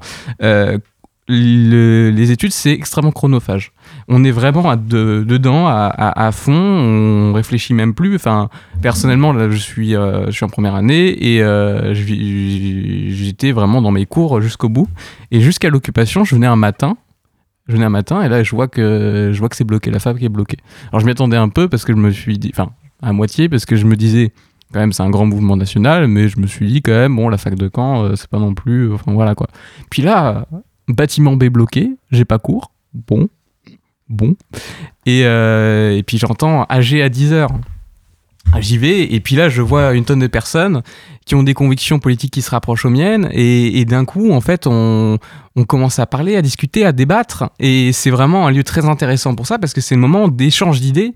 les 1.28 2.30
études, 2.30 2.52
c'est 2.52 2.72
extrêmement 2.72 3.12
chronophage. 3.12 3.72
On 4.08 4.24
est 4.24 4.30
vraiment 4.30 4.68
à 4.68 4.76
dedans, 4.76 5.66
à, 5.66 6.30
fond, 6.32 6.52
on 6.52 7.32
réfléchit 7.32 7.74
même 7.74 7.94
plus. 7.94 8.16
Enfin, 8.16 8.48
personnellement, 8.80 9.32
là, 9.32 9.48
je 9.48 9.56
suis, 9.56 9.94
euh, 9.94 10.26
je 10.26 10.32
suis 10.32 10.44
en 10.44 10.48
première 10.48 10.74
année 10.74 11.34
et 11.34 11.42
euh, 11.42 11.94
j'étais 11.94 13.52
vraiment 13.52 13.80
dans 13.80 13.92
mes 13.92 14.06
cours 14.06 14.40
jusqu'au 14.40 14.68
bout. 14.68 14.88
Et 15.30 15.40
jusqu'à 15.40 15.70
l'occupation, 15.70 16.24
je 16.24 16.34
venais 16.34 16.46
un 16.46 16.56
matin. 16.56 16.96
Je 17.68 17.74
venais 17.74 17.84
un 17.86 17.90
matin 17.90 18.22
et 18.22 18.28
là, 18.28 18.42
je 18.42 18.50
vois 18.50 18.66
que, 18.66 19.32
que 19.32 19.56
c'est 19.56 19.64
bloqué, 19.64 19.90
la 19.90 20.00
fac 20.00 20.20
est 20.20 20.28
bloquée. 20.28 20.58
Alors, 20.90 21.00
je 21.00 21.06
m'y 21.06 21.12
attendais 21.12 21.36
un 21.36 21.48
peu 21.48 21.68
parce 21.68 21.84
que 21.84 21.92
je 21.92 21.98
me 21.98 22.10
suis 22.10 22.38
dit, 22.38 22.50
enfin, 22.52 22.70
à 23.00 23.12
moitié, 23.12 23.48
parce 23.48 23.64
que 23.64 23.76
je 23.76 23.86
me 23.86 23.94
disais, 23.94 24.32
quand 24.72 24.80
même, 24.80 24.92
c'est 24.92 25.04
un 25.04 25.10
grand 25.10 25.26
mouvement 25.26 25.56
national, 25.56 26.08
mais 26.08 26.28
je 26.28 26.40
me 26.40 26.48
suis 26.48 26.66
dit, 26.66 26.82
quand 26.82 26.92
même, 26.92 27.14
bon, 27.14 27.28
la 27.28 27.38
fac 27.38 27.54
de 27.54 27.70
Caen, 27.72 28.02
euh, 28.02 28.16
c'est 28.16 28.28
pas 28.28 28.40
non 28.40 28.54
plus. 28.54 28.92
Enfin, 28.92 29.12
voilà 29.12 29.36
quoi. 29.36 29.46
Puis 29.90 30.02
là, 30.02 30.46
bâtiment 30.88 31.36
B 31.36 31.44
bloqué, 31.44 31.90
j'ai 32.10 32.24
pas 32.24 32.38
cours. 32.38 32.72
Bon, 32.94 33.28
bon. 34.08 34.36
Et, 35.06 35.24
euh, 35.24 35.96
et 35.96 36.02
puis 36.02 36.18
j'entends 36.18 36.64
AG 36.64 37.00
à 37.00 37.08
10h. 37.08 37.48
J'y 38.60 38.76
vais, 38.76 39.10
et 39.14 39.20
puis 39.20 39.34
là, 39.34 39.48
je 39.48 39.62
vois 39.62 39.94
une 39.94 40.04
tonne 40.04 40.18
de 40.18 40.26
personnes 40.26 40.82
qui 41.24 41.34
ont 41.34 41.42
des 41.42 41.54
convictions 41.54 41.98
politiques 41.98 42.32
qui 42.32 42.42
se 42.42 42.50
rapprochent 42.50 42.84
aux 42.84 42.90
miennes, 42.90 43.28
et, 43.32 43.84
d'un 43.86 44.04
coup, 44.04 44.32
en 44.32 44.40
fait, 44.42 44.66
on, 44.66 45.18
commence 45.66 45.98
à 45.98 46.06
parler, 46.06 46.36
à 46.36 46.42
discuter, 46.42 46.84
à 46.84 46.92
débattre, 46.92 47.44
et 47.60 47.92
c'est 47.92 48.10
vraiment 48.10 48.46
un 48.46 48.50
lieu 48.50 48.62
très 48.62 48.86
intéressant 48.86 49.34
pour 49.34 49.46
ça, 49.46 49.58
parce 49.58 49.72
que 49.72 49.80
c'est 49.80 49.94
le 49.94 50.00
moment 50.00 50.28
d'échange 50.28 50.80
d'idées, 50.80 51.14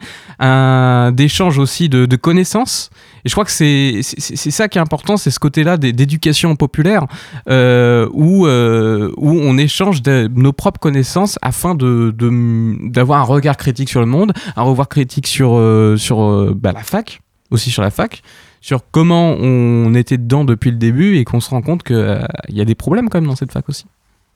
d'échange 1.12 1.58
aussi 1.58 1.88
de, 1.90 2.16
connaissances, 2.16 2.90
et 3.26 3.28
je 3.28 3.34
crois 3.34 3.44
que 3.44 3.50
c'est 3.50 4.02
ça 4.02 4.68
qui 4.68 4.78
est 4.78 4.80
important, 4.80 5.16
c'est 5.16 5.32
ce 5.32 5.40
côté-là 5.40 5.78
d'éducation 5.78 6.54
populaire, 6.54 7.06
euh, 7.48 8.08
où, 8.12 8.46
euh, 8.46 9.10
où 9.16 9.30
on 9.30 9.58
échange 9.58 10.00
nos 10.06 10.52
propres 10.52 10.78
connaissances 10.78 11.36
afin 11.42 11.74
d'avoir 11.74 13.26
de, 13.26 13.32
un 13.32 13.34
regard 13.34 13.56
critique 13.56 13.88
sur 13.88 13.98
le 13.98 14.06
monde, 14.06 14.32
un 14.54 14.62
regard 14.62 14.88
critique 14.88 15.26
sur, 15.26 15.56
euh, 15.56 15.96
sur 15.96 16.54
bah, 16.54 16.70
la 16.70 16.84
fac, 16.84 17.20
aussi 17.50 17.72
sur 17.72 17.82
la 17.82 17.90
fac, 17.90 18.22
sur 18.60 18.82
comment 18.92 19.32
on 19.32 19.92
était 19.94 20.18
dedans 20.18 20.44
depuis 20.44 20.70
le 20.70 20.76
début 20.76 21.16
et 21.16 21.24
qu'on 21.24 21.40
se 21.40 21.50
rend 21.50 21.62
compte 21.62 21.82
qu'il 21.82 22.28
y 22.50 22.60
a 22.60 22.64
des 22.64 22.76
problèmes 22.76 23.08
quand 23.08 23.20
même 23.20 23.28
dans 23.28 23.34
cette 23.34 23.50
fac 23.50 23.68
aussi. 23.68 23.86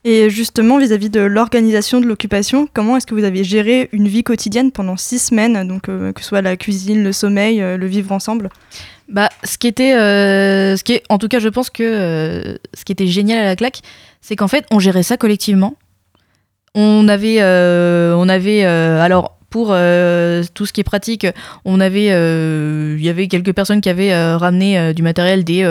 Et 0.03 0.29
justement, 0.29 0.79
vis-à-vis 0.79 1.09
de 1.09 1.19
l'organisation 1.19 2.01
de 2.01 2.07
l'occupation, 2.07 2.67
comment 2.73 2.97
est-ce 2.97 3.05
que 3.05 3.13
vous 3.13 3.23
avez 3.23 3.43
géré 3.43 3.87
une 3.91 4.07
vie 4.07 4.23
quotidienne 4.23 4.71
pendant 4.71 4.97
six 4.97 5.19
semaines, 5.19 5.67
donc 5.67 5.89
euh, 5.89 6.11
que 6.11 6.21
ce 6.21 6.27
soit 6.27 6.41
la 6.41 6.57
cuisine, 6.57 7.03
le 7.03 7.11
sommeil, 7.11 7.61
euh, 7.61 7.77
le 7.77 7.85
vivre 7.85 8.11
ensemble? 8.11 8.49
Bah, 9.07 9.29
ce 9.43 9.57
qui 9.57 9.67
était, 9.67 9.91
ce 9.93 10.83
qui 10.83 10.93
est, 10.93 11.03
en 11.09 11.17
tout 11.17 11.27
cas, 11.27 11.39
je 11.39 11.49
pense 11.49 11.69
que 11.69 12.57
ce 12.73 12.85
qui 12.85 12.93
était 12.93 13.07
génial 13.07 13.39
à 13.39 13.45
la 13.45 13.55
claque, 13.55 13.81
c'est 14.21 14.35
qu'en 14.35 14.47
fait, 14.47 14.65
on 14.71 14.79
gérait 14.79 15.03
ça 15.03 15.17
collectivement. 15.17 15.75
On 16.75 17.07
avait, 17.09 17.43
on 17.43 18.29
avait, 18.29 18.63
alors 18.63 19.37
pour 19.51 19.67
euh, 19.71 20.43
tout 20.55 20.65
ce 20.65 20.73
qui 20.73 20.81
est 20.81 20.85
pratique, 20.85 21.27
on 21.65 21.79
avait, 21.79 22.07
euh, 22.11 22.95
il 22.97 23.05
y 23.05 23.09
avait 23.09 23.27
quelques 23.27 23.53
personnes 23.53 23.81
qui 23.81 23.89
avaient 23.89 24.13
euh, 24.13 24.37
ramené 24.37 24.93
du 24.95 25.03
matériel, 25.03 25.43
des, 25.43 25.61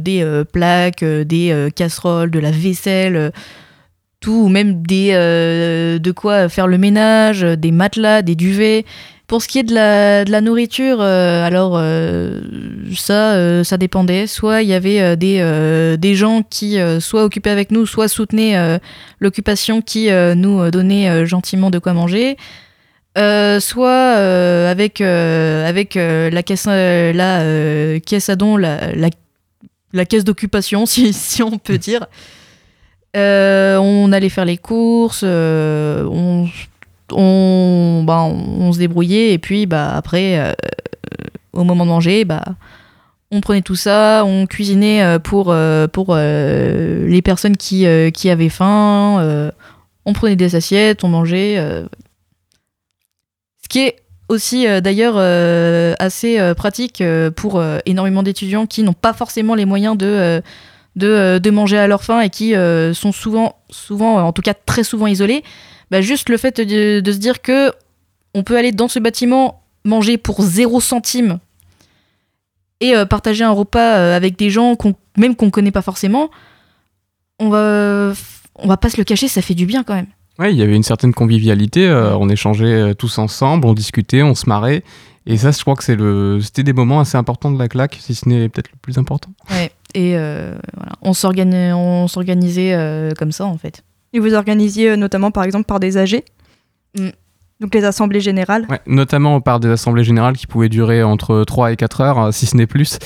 des 0.00 0.44
plaques, 0.52 1.02
des 1.02 1.70
casseroles, 1.74 2.30
de 2.30 2.38
la 2.38 2.52
vaisselle, 2.52 3.32
tout, 4.20 4.44
ou 4.44 4.48
même 4.48 4.82
des, 4.82 5.12
de 5.12 6.12
quoi 6.12 6.48
faire 6.48 6.66
le 6.66 6.78
ménage, 6.78 7.42
des 7.42 7.72
matelas, 7.72 8.22
des 8.22 8.34
duvets. 8.34 8.84
Pour 9.26 9.42
ce 9.42 9.48
qui 9.48 9.60
est 9.60 9.62
de 9.62 9.72
la, 9.72 10.24
de 10.24 10.30
la 10.32 10.40
nourriture, 10.40 11.00
alors 11.00 11.80
ça, 12.96 13.64
ça 13.64 13.76
dépendait. 13.76 14.26
Soit 14.26 14.62
il 14.62 14.68
y 14.68 14.74
avait 14.74 15.16
des, 15.16 15.96
des 15.98 16.14
gens 16.14 16.42
qui 16.42 16.78
soit 16.98 17.24
occupaient 17.24 17.50
avec 17.50 17.70
nous, 17.70 17.86
soit 17.86 18.08
soutenaient 18.08 18.78
l'occupation 19.20 19.82
qui 19.82 20.10
nous 20.36 20.70
donnait 20.70 21.24
gentiment 21.26 21.70
de 21.70 21.78
quoi 21.78 21.94
manger. 21.94 22.36
Euh, 23.18 23.58
soit 23.58 24.16
euh, 24.18 24.70
avec, 24.70 25.00
euh, 25.00 25.68
avec 25.68 25.94
la 25.96 26.42
caisse, 26.42 26.66
la, 26.66 28.00
caisse 28.00 28.28
à 28.28 28.36
dons, 28.36 28.56
la, 28.56 28.92
la, 29.92 30.04
caisse 30.04 30.24
d'occupation, 30.24 30.86
si, 30.86 31.12
si, 31.12 31.42
on 31.42 31.58
peut 31.58 31.78
dire. 31.78 32.06
On 33.14 34.12
allait 34.12 34.28
faire 34.28 34.44
les 34.44 34.56
courses, 34.56 35.24
on, 35.24 36.48
on, 37.12 38.04
bah, 38.04 38.22
on, 38.22 38.72
se 38.72 38.78
débrouillait, 38.78 39.32
et 39.32 39.38
puis 39.38 39.66
bah, 39.66 39.94
après, 39.94 40.54
au 41.52 41.64
moment 41.64 41.84
de 41.84 41.90
manger, 41.90 42.24
bah, 42.24 42.44
on 43.30 43.40
prenait 43.40 43.62
tout 43.62 43.76
ça, 43.76 44.24
on 44.24 44.46
cuisinait 44.46 45.18
pour, 45.20 45.54
pour 45.92 46.14
les 46.16 47.22
personnes 47.22 47.56
qui, 47.56 47.86
qui 48.12 48.30
avaient 48.30 48.48
faim, 48.48 49.52
on 50.04 50.12
prenait 50.12 50.36
des 50.36 50.56
assiettes, 50.56 51.04
on 51.04 51.08
mangeait 51.08 51.86
qui 53.70 53.78
est 53.78 53.96
aussi 54.28 54.66
euh, 54.66 54.82
d'ailleurs 54.82 55.14
euh, 55.16 55.94
assez 55.98 56.38
euh, 56.38 56.52
pratique 56.52 57.02
pour 57.36 57.62
énormément 57.86 58.22
d'étudiants 58.22 58.66
qui 58.66 58.82
n'ont 58.82 58.92
pas 58.92 59.14
forcément 59.14 59.54
les 59.54 59.64
moyens 59.64 59.96
de, 59.96 60.42
de, 60.96 61.50
manger 61.50 61.78
à 61.78 61.86
leur 61.86 62.02
faim 62.02 62.20
et 62.20 62.30
qui 62.30 62.54
sont 62.94 63.12
souvent, 63.12 63.56
souvent, 63.70 64.26
en 64.26 64.32
tout 64.32 64.42
cas 64.42 64.54
très 64.54 64.84
souvent 64.84 65.06
isolés. 65.06 65.42
Bah, 65.90 66.00
juste 66.00 66.28
le 66.28 66.36
fait 66.36 66.60
de, 66.60 67.12
se 67.12 67.18
dire 67.18 67.42
que 67.42 67.72
on 68.34 68.42
peut 68.42 68.56
aller 68.56 68.72
dans 68.72 68.88
ce 68.88 68.98
bâtiment 68.98 69.62
manger 69.84 70.18
pour 70.18 70.42
0 70.42 70.80
centime 70.80 71.38
et 72.80 72.94
partager 73.08 73.44
un 73.44 73.50
repas 73.50 74.14
avec 74.14 74.38
des 74.38 74.50
gens 74.50 74.76
qu'on, 74.76 74.94
même 75.16 75.36
qu'on 75.36 75.50
connaît 75.50 75.70
pas 75.70 75.82
forcément, 75.82 76.30
on 77.38 77.48
va, 77.48 78.12
on 78.56 78.68
va 78.68 78.76
pas 78.76 78.90
se 78.90 78.96
le 78.96 79.04
cacher, 79.04 79.28
ça 79.28 79.42
fait 79.42 79.54
du 79.54 79.66
bien 79.66 79.82
quand 79.82 79.94
même. 79.94 80.06
Oui, 80.38 80.52
il 80.52 80.56
y 80.56 80.62
avait 80.62 80.74
une 80.74 80.82
certaine 80.82 81.12
convivialité. 81.12 81.86
Euh, 81.86 82.16
on 82.16 82.28
échangeait 82.28 82.64
euh, 82.64 82.94
tous 82.94 83.18
ensemble, 83.18 83.66
on 83.66 83.74
discutait, 83.74 84.22
on 84.22 84.34
se 84.34 84.48
marrait. 84.48 84.82
Et 85.26 85.36
ça, 85.36 85.50
je 85.50 85.60
crois 85.60 85.76
que 85.76 85.84
c'est 85.84 85.96
le, 85.96 86.40
c'était 86.40 86.62
des 86.62 86.72
moments 86.72 87.00
assez 87.00 87.18
importants 87.18 87.50
de 87.50 87.58
la 87.58 87.68
claque, 87.68 87.98
si 88.00 88.14
ce 88.14 88.26
n'est 88.28 88.48
peut-être 88.48 88.70
le 88.72 88.78
plus 88.80 88.96
important. 88.96 89.30
Ouais. 89.50 89.70
Et 89.94 90.16
euh, 90.16 90.54
voilà. 90.76 90.92
on 91.02 91.12
s'organisait, 92.08 93.12
comme 93.18 93.32
ça 93.32 93.44
en 93.44 93.58
fait. 93.58 93.82
Et 94.12 94.18
vous 94.18 94.34
organisiez 94.34 94.96
notamment, 94.96 95.30
par 95.30 95.44
exemple, 95.44 95.66
par 95.66 95.80
des 95.80 95.96
AG 95.96 96.22
mm. 96.98 97.10
Donc 97.60 97.74
les 97.74 97.84
assemblées 97.84 98.20
générales 98.20 98.66
ouais, 98.70 98.80
Notamment 98.86 99.42
par 99.42 99.60
des 99.60 99.68
assemblées 99.68 100.02
générales 100.02 100.34
qui 100.34 100.46
pouvaient 100.46 100.70
durer 100.70 101.02
entre 101.02 101.44
3 101.44 101.72
et 101.72 101.76
4 101.76 102.00
heures, 102.00 102.18
euh, 102.18 102.32
si 102.32 102.46
ce 102.46 102.56
n'est 102.56 102.66
plus. 102.66 102.98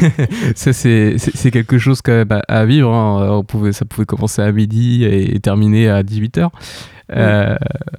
ça, 0.54 0.72
c'est 0.74 1.50
quelque 1.50 1.78
chose 1.78 2.02
quand 2.02 2.12
même 2.12 2.42
à, 2.46 2.64
vivre. 2.66 2.92
Hein. 2.92 3.38
On 3.38 3.42
pouvait, 3.42 3.72
ça 3.72 3.86
pouvait 3.86 4.04
commencer 4.04 4.42
à 4.42 4.52
midi 4.52 5.04
et, 5.04 5.40
terminer 5.40 5.88
à 5.88 6.02
18 6.02 6.38
heures. 6.38 6.52
Euh, 7.10 7.56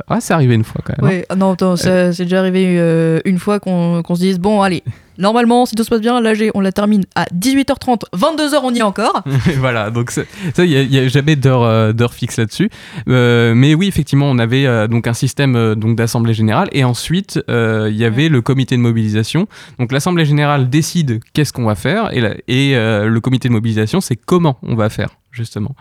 ah, 0.08 0.20
c'est 0.22 0.34
arrivé 0.34 0.56
une 0.56 0.64
fois 0.64 0.82
quand 0.84 0.94
même. 0.98 1.12
Hein. 1.12 1.16
Oui, 1.18 1.26
ah 1.30 1.36
non, 1.36 1.56
euh. 1.62 2.12
c'est 2.12 2.24
déjà 2.24 2.40
arrivé 2.40 2.76
euh, 2.78 3.20
une 3.26 3.40
fois 3.40 3.60
qu'on 3.60 4.04
se 4.04 4.20
dise 4.20 4.40
bon, 4.40 4.62
allez, 4.62 4.84
normalement, 5.18 5.66
si 5.66 5.76
tout 5.76 5.84
se 5.84 5.90
passe 5.90 6.02
bien, 6.02 6.20
là, 6.22 6.34
on 6.54 6.62
la 6.62 6.72
termine 6.72 7.04
à 7.16 7.26
18h30, 7.26 8.04
22h, 8.16 8.60
on 8.64 8.74
y 8.74 8.80
est 8.80 8.84
encore. 8.84 9.24
voilà, 9.58 9.92
donc 9.92 10.12
ça, 10.12 10.24
il 10.58 10.90
n'y 10.90 10.98
a, 10.98 11.08
jamais 11.08 11.36
d'heure 11.36 12.14
fixe 12.14 12.38
là-dessus. 12.38 12.70
mais 13.08 13.76
oui, 13.76 13.88
effectivement, 13.88 14.30
on 14.30 14.40
avait 14.40 14.88
donc 14.88 15.08
un 15.08 15.14
système 15.14 15.76
donc 15.76 15.96
d'assemblée 15.96 16.34
générale 16.34 16.70
et 16.72 16.84
ensuite 16.84 17.40
il 17.48 17.96
y 17.96 18.06
avait 18.06 18.30
le 18.30 18.42
comité 18.42 18.76
de 18.76 18.82
mobilisation. 18.82 19.48
Donc 19.80 19.92
l'assemblée 19.92 20.26
générale 20.26 20.70
décide 20.70 21.20
qu'est-ce 21.34 21.54
qu'on 21.54 21.66
va 21.66 21.76
faire 21.76 22.10
et, 22.14 22.22
et 22.48 22.76
le 22.76 23.20
comité 23.20 23.48
de 23.48 23.54
mobilisation, 23.54 24.02
c'est 24.02 24.16
comment 24.16 24.58
on 24.64 24.76
va 24.76 24.90
faire 24.90 25.10
justement. 25.34 25.75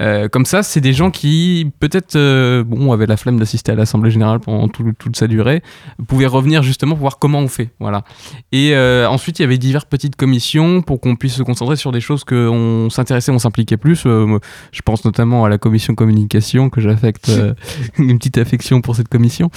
Euh, 0.00 0.28
comme 0.28 0.46
ça, 0.46 0.62
c'est 0.62 0.80
des 0.80 0.92
gens 0.92 1.10
qui, 1.10 1.70
peut-être, 1.78 2.16
euh, 2.16 2.64
bon, 2.64 2.92
avaient 2.92 3.06
la 3.06 3.16
flemme 3.16 3.38
d'assister 3.38 3.72
à 3.72 3.74
l'Assemblée 3.74 4.10
Générale 4.10 4.40
pendant 4.40 4.66
toute 4.68 5.16
sa 5.16 5.28
durée, 5.28 5.62
pouvaient 6.08 6.26
revenir 6.26 6.62
justement 6.62 6.94
pour 6.94 7.02
voir 7.02 7.18
comment 7.18 7.38
on 7.38 7.48
fait. 7.48 7.70
Voilà. 7.78 8.04
Et 8.50 8.74
euh, 8.74 9.06
ensuite, 9.08 9.38
il 9.38 9.42
y 9.42 9.44
avait 9.44 9.58
diverses 9.58 9.84
petites 9.84 10.16
commissions 10.16 10.82
pour 10.82 11.00
qu'on 11.00 11.16
puisse 11.16 11.34
se 11.34 11.42
concentrer 11.42 11.76
sur 11.76 11.92
des 11.92 12.00
choses 12.00 12.24
qu'on 12.24 12.88
s'intéressait, 12.90 13.30
on 13.30 13.38
s'impliquait 13.38 13.76
plus. 13.76 14.04
je 14.04 14.82
pense 14.84 15.04
notamment 15.04 15.44
à 15.44 15.48
la 15.48 15.58
commission 15.58 15.94
communication, 15.94 16.70
que 16.70 16.80
j'affecte 16.80 17.30
une 17.98 18.18
petite 18.18 18.38
affection 18.38 18.80
pour 18.80 18.96
cette 18.96 19.08
commission, 19.08 19.50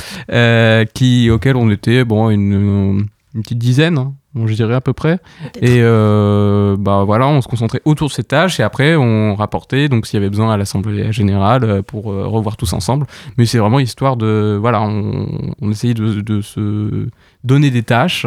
qui, 0.94 1.30
auquel 1.30 1.56
on 1.56 1.72
était, 1.72 2.04
bon, 2.04 2.30
une, 2.30 3.08
petite 3.34 3.60
dizaine. 3.60 3.98
Hein 3.98 4.13
je 4.46 4.53
dirais 4.53 4.75
à 4.75 4.82
peu 4.82 4.94
près. 4.94 5.20
Et 5.62 5.79
euh, 5.82 6.75
bah 6.77 7.03
voilà, 7.06 7.27
on 7.27 7.41
se 7.41 7.48
concentrait 7.48 7.82
autour 7.86 8.10
de 8.10 8.13
ces 8.13 8.24
tâches 8.24 8.60
et 8.60 8.63
après 8.63 8.96
on 8.96 9.36
rapportait 9.36 9.89
donc 9.89 10.06
s'il 10.06 10.15
y 10.15 10.22
avait 10.22 10.29
besoin 10.29 10.53
à 10.53 10.58
l'assemblée 10.58 11.12
générale 11.12 11.63
euh, 11.63 11.82
pour 11.82 12.12
euh, 12.12 12.27
revoir 12.27 12.58
tous 12.58 12.74
ensemble. 12.74 13.08
Mais 13.38 13.46
c'est 13.46 13.58
vraiment 13.58 13.79
histoire 13.79 14.17
de 14.17 14.58
voilà, 14.60 14.82
on, 14.82 15.72
essayait 15.72 15.94
de, 15.94 16.41
se 16.41 17.08
donner 17.44 17.72
des 17.72 17.84
tâches 17.84 18.25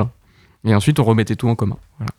Et 0.65 0.75
ensuite, 0.75 0.99
on 0.99 1.05
remettait 1.05 1.37
tout 1.37 1.49
en 1.49 1.55
commun. 1.55 1.77
Voilà. 1.99 2.13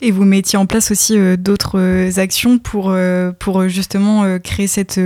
Et 0.00 0.10
vous 0.10 0.24
mettiez 0.24 0.58
en 0.58 0.66
place 0.66 0.90
aussi 0.90 1.18
euh, 1.18 1.36
d'autres 1.36 2.18
actions 2.18 2.58
pour, 2.58 2.90
euh, 2.90 3.32
pour 3.38 3.68
justement 3.68 4.38
créer 4.38 4.66
cette 4.66 5.00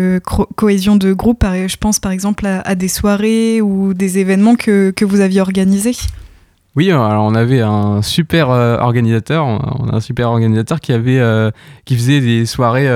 cohésion 0.56 0.96
de 0.96 1.12
groupe. 1.12 1.44
Je 1.44 1.76
pense 1.76 2.00
par 2.00 2.12
exemple 2.12 2.46
à, 2.46 2.74
des 2.74 2.88
soirées 2.88 3.60
ou 3.60 3.94
des 3.94 4.18
événements 4.18 4.56
que, 4.56 4.90
que 4.90 5.04
vous 5.04 5.20
aviez 5.20 5.40
organisés? 5.40 5.96
Oui, 6.76 6.90
alors 6.90 7.24
on 7.24 7.34
avait 7.34 7.62
un 7.62 8.02
super 8.02 8.50
organisateur, 8.50 9.46
on 9.46 9.88
a 9.88 9.96
un 9.96 10.00
super 10.00 10.28
organisateur 10.28 10.80
qui 10.80 10.92
avait 10.92 11.22
qui 11.86 11.96
faisait 11.96 12.20
des 12.20 12.44
soirées 12.44 12.86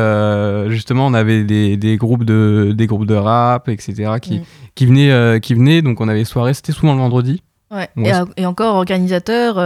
justement, 0.69 1.07
on 1.07 1.15
avait 1.15 1.45
des, 1.45 1.79
des, 1.79 1.97
groupes 1.97 2.25
de 2.25 2.73
des 2.75 2.87
groupes 2.87 3.07
de 3.07 3.15
rap, 3.15 3.71
etc. 3.71 4.17
qui, 4.21 4.41
mm. 4.41 4.43
qui 4.75 4.87
venaient 4.87 5.41
qui 5.41 5.55
venaient 5.55 5.81
donc 5.81 6.01
on 6.03 6.09
avait 6.09 6.19
des 6.19 6.25
soirées, 6.27 6.53
c'était 6.53 6.73
souvent 6.73 6.93
le 6.93 7.01
vendredi. 7.01 7.43
Ouais. 7.71 7.89
Et, 7.97 8.11
et, 8.43 8.47
encore 8.47 8.75
organisateur 8.75 9.59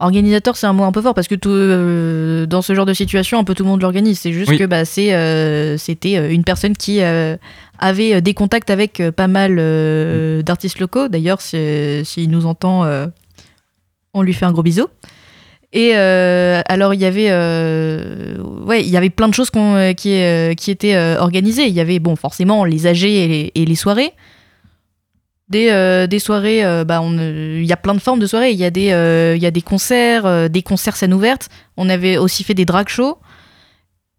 Organisateur, 0.00 0.56
c'est 0.56 0.68
un 0.68 0.72
mot 0.72 0.84
un 0.84 0.92
peu 0.92 1.02
fort 1.02 1.12
parce 1.12 1.26
que 1.26 1.34
tout, 1.34 1.50
euh, 1.50 2.46
dans 2.46 2.62
ce 2.62 2.72
genre 2.72 2.86
de 2.86 2.92
situation, 2.92 3.40
un 3.40 3.44
peu 3.44 3.54
tout 3.54 3.64
le 3.64 3.68
monde 3.68 3.82
l'organise. 3.82 4.20
C'est 4.20 4.32
juste 4.32 4.56
que 4.56 4.64
bah, 4.64 4.84
c'est, 4.84 5.12
euh, 5.12 5.76
c'était 5.76 6.16
euh, 6.16 6.30
une 6.30 6.44
personne 6.44 6.76
qui 6.76 7.00
avait 7.78 8.20
des 8.20 8.34
contacts 8.34 8.70
avec 8.70 9.02
pas 9.16 9.28
mal 9.28 9.56
d'artistes 10.42 10.78
locaux. 10.80 11.08
D'ailleurs, 11.08 11.40
s'il 11.40 12.30
nous 12.30 12.46
entend, 12.46 12.86
on 14.14 14.22
lui 14.22 14.34
fait 14.34 14.46
un 14.46 14.52
gros 14.52 14.62
bisou. 14.62 14.86
Et 15.72 15.94
alors, 15.94 16.94
il 16.94 17.00
y 17.00 17.04
avait, 17.04 17.30
ouais, 17.30 18.82
il 18.82 18.88
y 18.88 18.96
avait 18.96 19.10
plein 19.10 19.28
de 19.28 19.34
choses 19.34 19.50
qui, 19.50 20.22
qui 20.56 20.70
étaient 20.70 21.16
organisées. 21.18 21.66
Il 21.66 21.74
y 21.74 21.80
avait, 21.80 21.98
bon, 21.98 22.16
forcément, 22.16 22.64
les 22.64 22.86
AG 22.86 23.04
et 23.04 23.52
les 23.54 23.74
soirées. 23.74 24.12
Des, 25.48 25.70
euh, 25.70 26.06
des 26.06 26.18
soirées, 26.18 26.62
euh, 26.62 26.84
bah 26.84 27.02
il 27.02 27.64
y 27.64 27.72
a 27.72 27.76
plein 27.78 27.94
de 27.94 28.00
formes 28.00 28.20
de 28.20 28.26
soirées. 28.26 28.50
Il 28.50 28.58
y, 28.58 28.64
a 28.64 28.70
des, 28.70 28.92
euh, 28.92 29.34
y 29.36 29.46
a 29.46 29.50
des 29.50 29.62
concerts, 29.62 30.50
des 30.50 30.62
concerts 30.62 30.96
scène 30.96 31.14
ouverte. 31.14 31.48
On 31.78 31.88
avait 31.88 32.18
aussi 32.18 32.44
fait 32.44 32.54
des 32.54 32.66
drag 32.66 32.88
shows. 32.88 33.16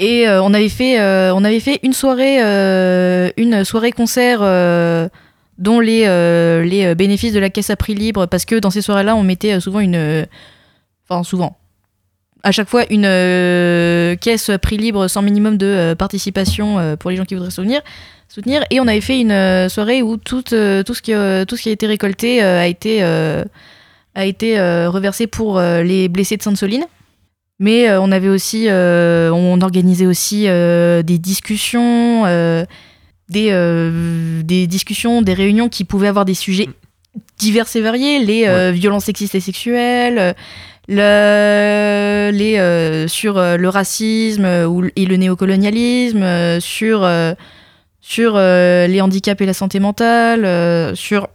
Et 0.02 0.30
on, 0.30 0.54
avait 0.54 0.70
fait, 0.70 1.00
on 1.32 1.44
avait 1.44 1.60
fait 1.60 1.80
une 1.84 1.92
soirée, 1.92 2.40
une 3.38 3.66
soirée 3.66 3.92
concert 3.92 4.40
dont 5.58 5.80
les, 5.82 6.06
les 6.66 6.96
bénéfices 6.96 7.34
de 7.34 7.40
la 7.40 7.50
caisse 7.50 7.70
à 7.70 7.76
prix 7.76 7.96
libre, 7.96 8.26
parce 8.26 8.46
que 8.46 8.56
dans 8.56 8.70
ces 8.70 8.82
soirées-là, 8.82 9.16
on 9.16 9.24
mettait 9.24 9.60
souvent 9.60 9.82
une. 9.82 10.26
Enfin, 11.10 11.24
souvent. 11.24 11.58
À 12.44 12.54
chaque 12.54 12.70
fois, 12.70 12.86
une 12.90 13.04
caisse 14.22 14.50
à 14.50 14.58
prix 14.58 14.78
libre 14.78 15.10
sans 15.10 15.22
minimum 15.22 15.58
de 15.58 15.94
participation 15.96 16.96
pour 16.98 17.10
les 17.10 17.18
gens 17.18 17.26
qui 17.26 17.36
voudraient 17.36 17.52
souvenir 17.52 17.82
soutenir. 18.30 18.64
Et 18.70 18.80
on 18.80 18.88
avait 18.88 19.02
fait 19.02 19.20
une 19.20 19.32
euh, 19.32 19.68
soirée 19.68 20.02
où 20.02 20.16
tout, 20.18 20.54
euh, 20.54 20.84
tout, 20.84 20.94
ce, 20.94 21.02
qui, 21.02 21.14
euh, 21.14 21.46
tout 21.46 21.58
ce 21.58 21.64
qui 21.64 21.70
a 21.70 21.72
été 21.74 21.88
récolté 21.88 22.42
a 22.42 22.68
été, 22.68 23.04
a 23.04 24.26
été 24.26 24.60
reversé 24.88 25.28
pour 25.28 25.60
les 25.60 26.08
blessés 26.08 26.38
de 26.38 26.44
Sainte-Soline. 26.44 26.86
Mais 27.60 27.92
on 27.98 28.12
avait 28.12 28.30
aussi, 28.30 28.68
on 28.70 29.62
organisait 29.62 30.06
aussi 30.06 30.44
des 30.44 31.18
discussions, 31.20 32.24
des, 33.28 33.92
des 34.44 34.68
discussions, 34.68 35.22
des 35.22 35.34
réunions 35.34 35.68
qui 35.68 35.84
pouvaient 35.84 36.08
avoir 36.08 36.24
des 36.24 36.36
sujets 36.36 36.70
divers 37.38 37.66
et 37.76 37.82
variés, 37.82 38.20
les 38.20 38.72
violences 38.72 39.06
sexistes 39.06 39.36
et 39.36 39.42
sexuelles, 39.42 40.36
le, 40.88 42.32
les, 42.32 43.08
sur 43.10 43.36
le 43.36 43.68
racisme 43.68 44.46
et 44.96 45.06
le 45.06 45.16
néocolonialisme, 45.18 46.62
sur 46.62 47.06
sur 48.10 48.34
euh, 48.36 48.88
les 48.88 49.02
handicaps 49.02 49.40
et 49.42 49.46
la 49.46 49.54
santé 49.54 49.80
mentale, 49.80 50.44
euh, 50.44 50.96
sur 50.96 51.28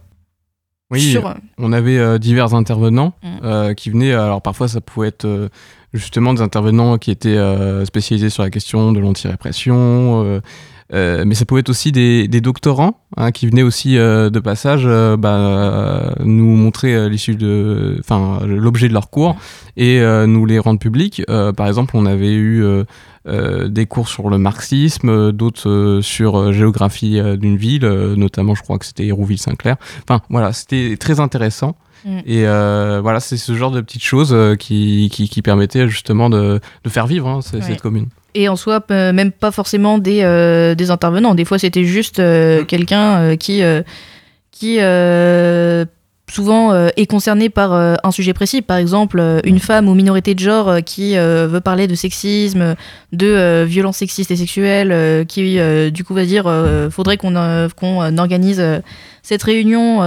oui, 0.95 1.17
on 1.57 1.73
avait 1.73 1.97
euh, 1.97 2.17
divers 2.17 2.53
intervenants 2.53 3.13
mm. 3.23 3.75
qui 3.75 3.89
venaient. 3.89 4.13
Alors 4.13 4.41
parfois, 4.41 4.67
ça 4.67 4.81
pouvait 4.81 5.09
être 5.09 5.49
justement 5.93 6.33
des 6.33 6.41
intervenants 6.41 6.97
qui 6.97 7.11
étaient 7.11 7.37
spécialisés 7.85 8.29
sur 8.29 8.43
la 8.43 8.49
question 8.49 8.91
de 8.91 8.99
l'anti-répression. 8.99 10.41
Mais 10.91 11.33
ça 11.35 11.45
pouvait 11.45 11.61
être 11.61 11.69
aussi 11.69 11.91
des, 11.91 12.27
doctorants 12.27 12.99
hein, 13.17 13.31
qui 13.31 13.47
venaient 13.47 13.63
aussi 13.63 13.95
de 13.95 14.39
passage 14.39 14.85
bah, 15.17 16.15
nous 16.23 16.55
montrer 16.55 17.09
l'issue 17.09 17.35
de, 17.35 17.97
enfin 17.99 18.45
l'objet 18.45 18.87
de 18.87 18.93
leur 18.93 19.09
cours 19.09 19.35
et 19.77 19.99
nous 20.27 20.45
les 20.45 20.59
rendre 20.59 20.79
publics. 20.79 21.23
par 21.55 21.67
exemple, 21.67 21.97
on 21.97 22.05
avait 22.05 22.33
eu 22.33 22.63
euh, 23.27 23.69
des 23.69 23.87
cours 23.87 24.07
sur 24.07 24.29
le 24.29 24.37
marxisme, 24.37 25.09
euh, 25.09 25.31
d'autres 25.31 25.67
euh, 25.67 26.01
sur 26.03 26.53
géographie 26.53 27.19
d'une 27.37 27.57
ville, 27.57 27.87
notamment 28.15 28.53
je 28.53 28.61
crois 28.61 28.77
que 28.77 28.85
c'était 28.85 29.07
Hérouville-Saint-Clair. 29.07 29.77
Enfin 30.03 30.21
voilà, 30.29 30.53
c'était 30.53 30.95
très 30.97 31.19
intéressant. 31.19 31.75
Mm. 32.05 32.19
Et 32.27 32.43
voilà, 32.43 33.19
c'est 33.19 33.37
ce 33.37 33.55
genre 33.55 33.71
de 33.71 33.81
petites 33.81 34.03
choses 34.03 34.35
qui, 34.59 35.09
qui, 35.11 35.41
permettaient 35.41 35.87
justement 35.87 36.29
de, 36.29 36.59
de 36.83 36.89
faire 36.89 37.07
vivre 37.07 37.27
hein, 37.27 37.41
cette 37.41 37.81
commune. 37.81 38.09
Et 38.35 38.49
en 38.49 38.55
soi, 38.55 38.83
même 38.89 39.31
pas 39.31 39.51
forcément 39.51 39.97
des, 39.97 40.21
des 40.77 40.91
intervenants. 40.91 41.33
Des 41.35 41.45
fois, 41.45 41.57
c'était 41.57 41.85
juste 41.85 42.19
mm. 42.19 42.65
quelqu'un 42.65 43.35
qui, 43.37 43.63
qui 44.51 44.79
souvent 46.31 46.73
euh, 46.73 46.89
est 46.97 47.05
concerné 47.05 47.49
par 47.49 47.73
euh, 47.73 47.95
un 48.03 48.11
sujet 48.11 48.33
précis. 48.33 48.61
Par 48.61 48.77
exemple, 48.77 49.19
euh, 49.19 49.39
une 49.43 49.59
femme 49.59 49.87
ou 49.87 49.93
minorité 49.93 50.33
de 50.33 50.39
genre 50.39 50.77
qui 50.85 51.15
veut 51.15 51.61
parler 51.61 51.87
de 51.87 51.95
sexisme, 51.95 52.75
de 53.11 53.63
violences 53.63 53.97
sexistes 53.97 54.31
et 54.31 54.35
sexuelles, 54.35 55.25
qui 55.27 55.57
du 55.91 56.03
coup 56.03 56.13
va 56.13 56.25
dire 56.25 56.51
faudrait 56.91 57.17
qu'on 57.17 57.33
qu'on 57.75 58.17
organise 58.17 58.63
cette 59.23 59.43
réunion. 59.43 59.99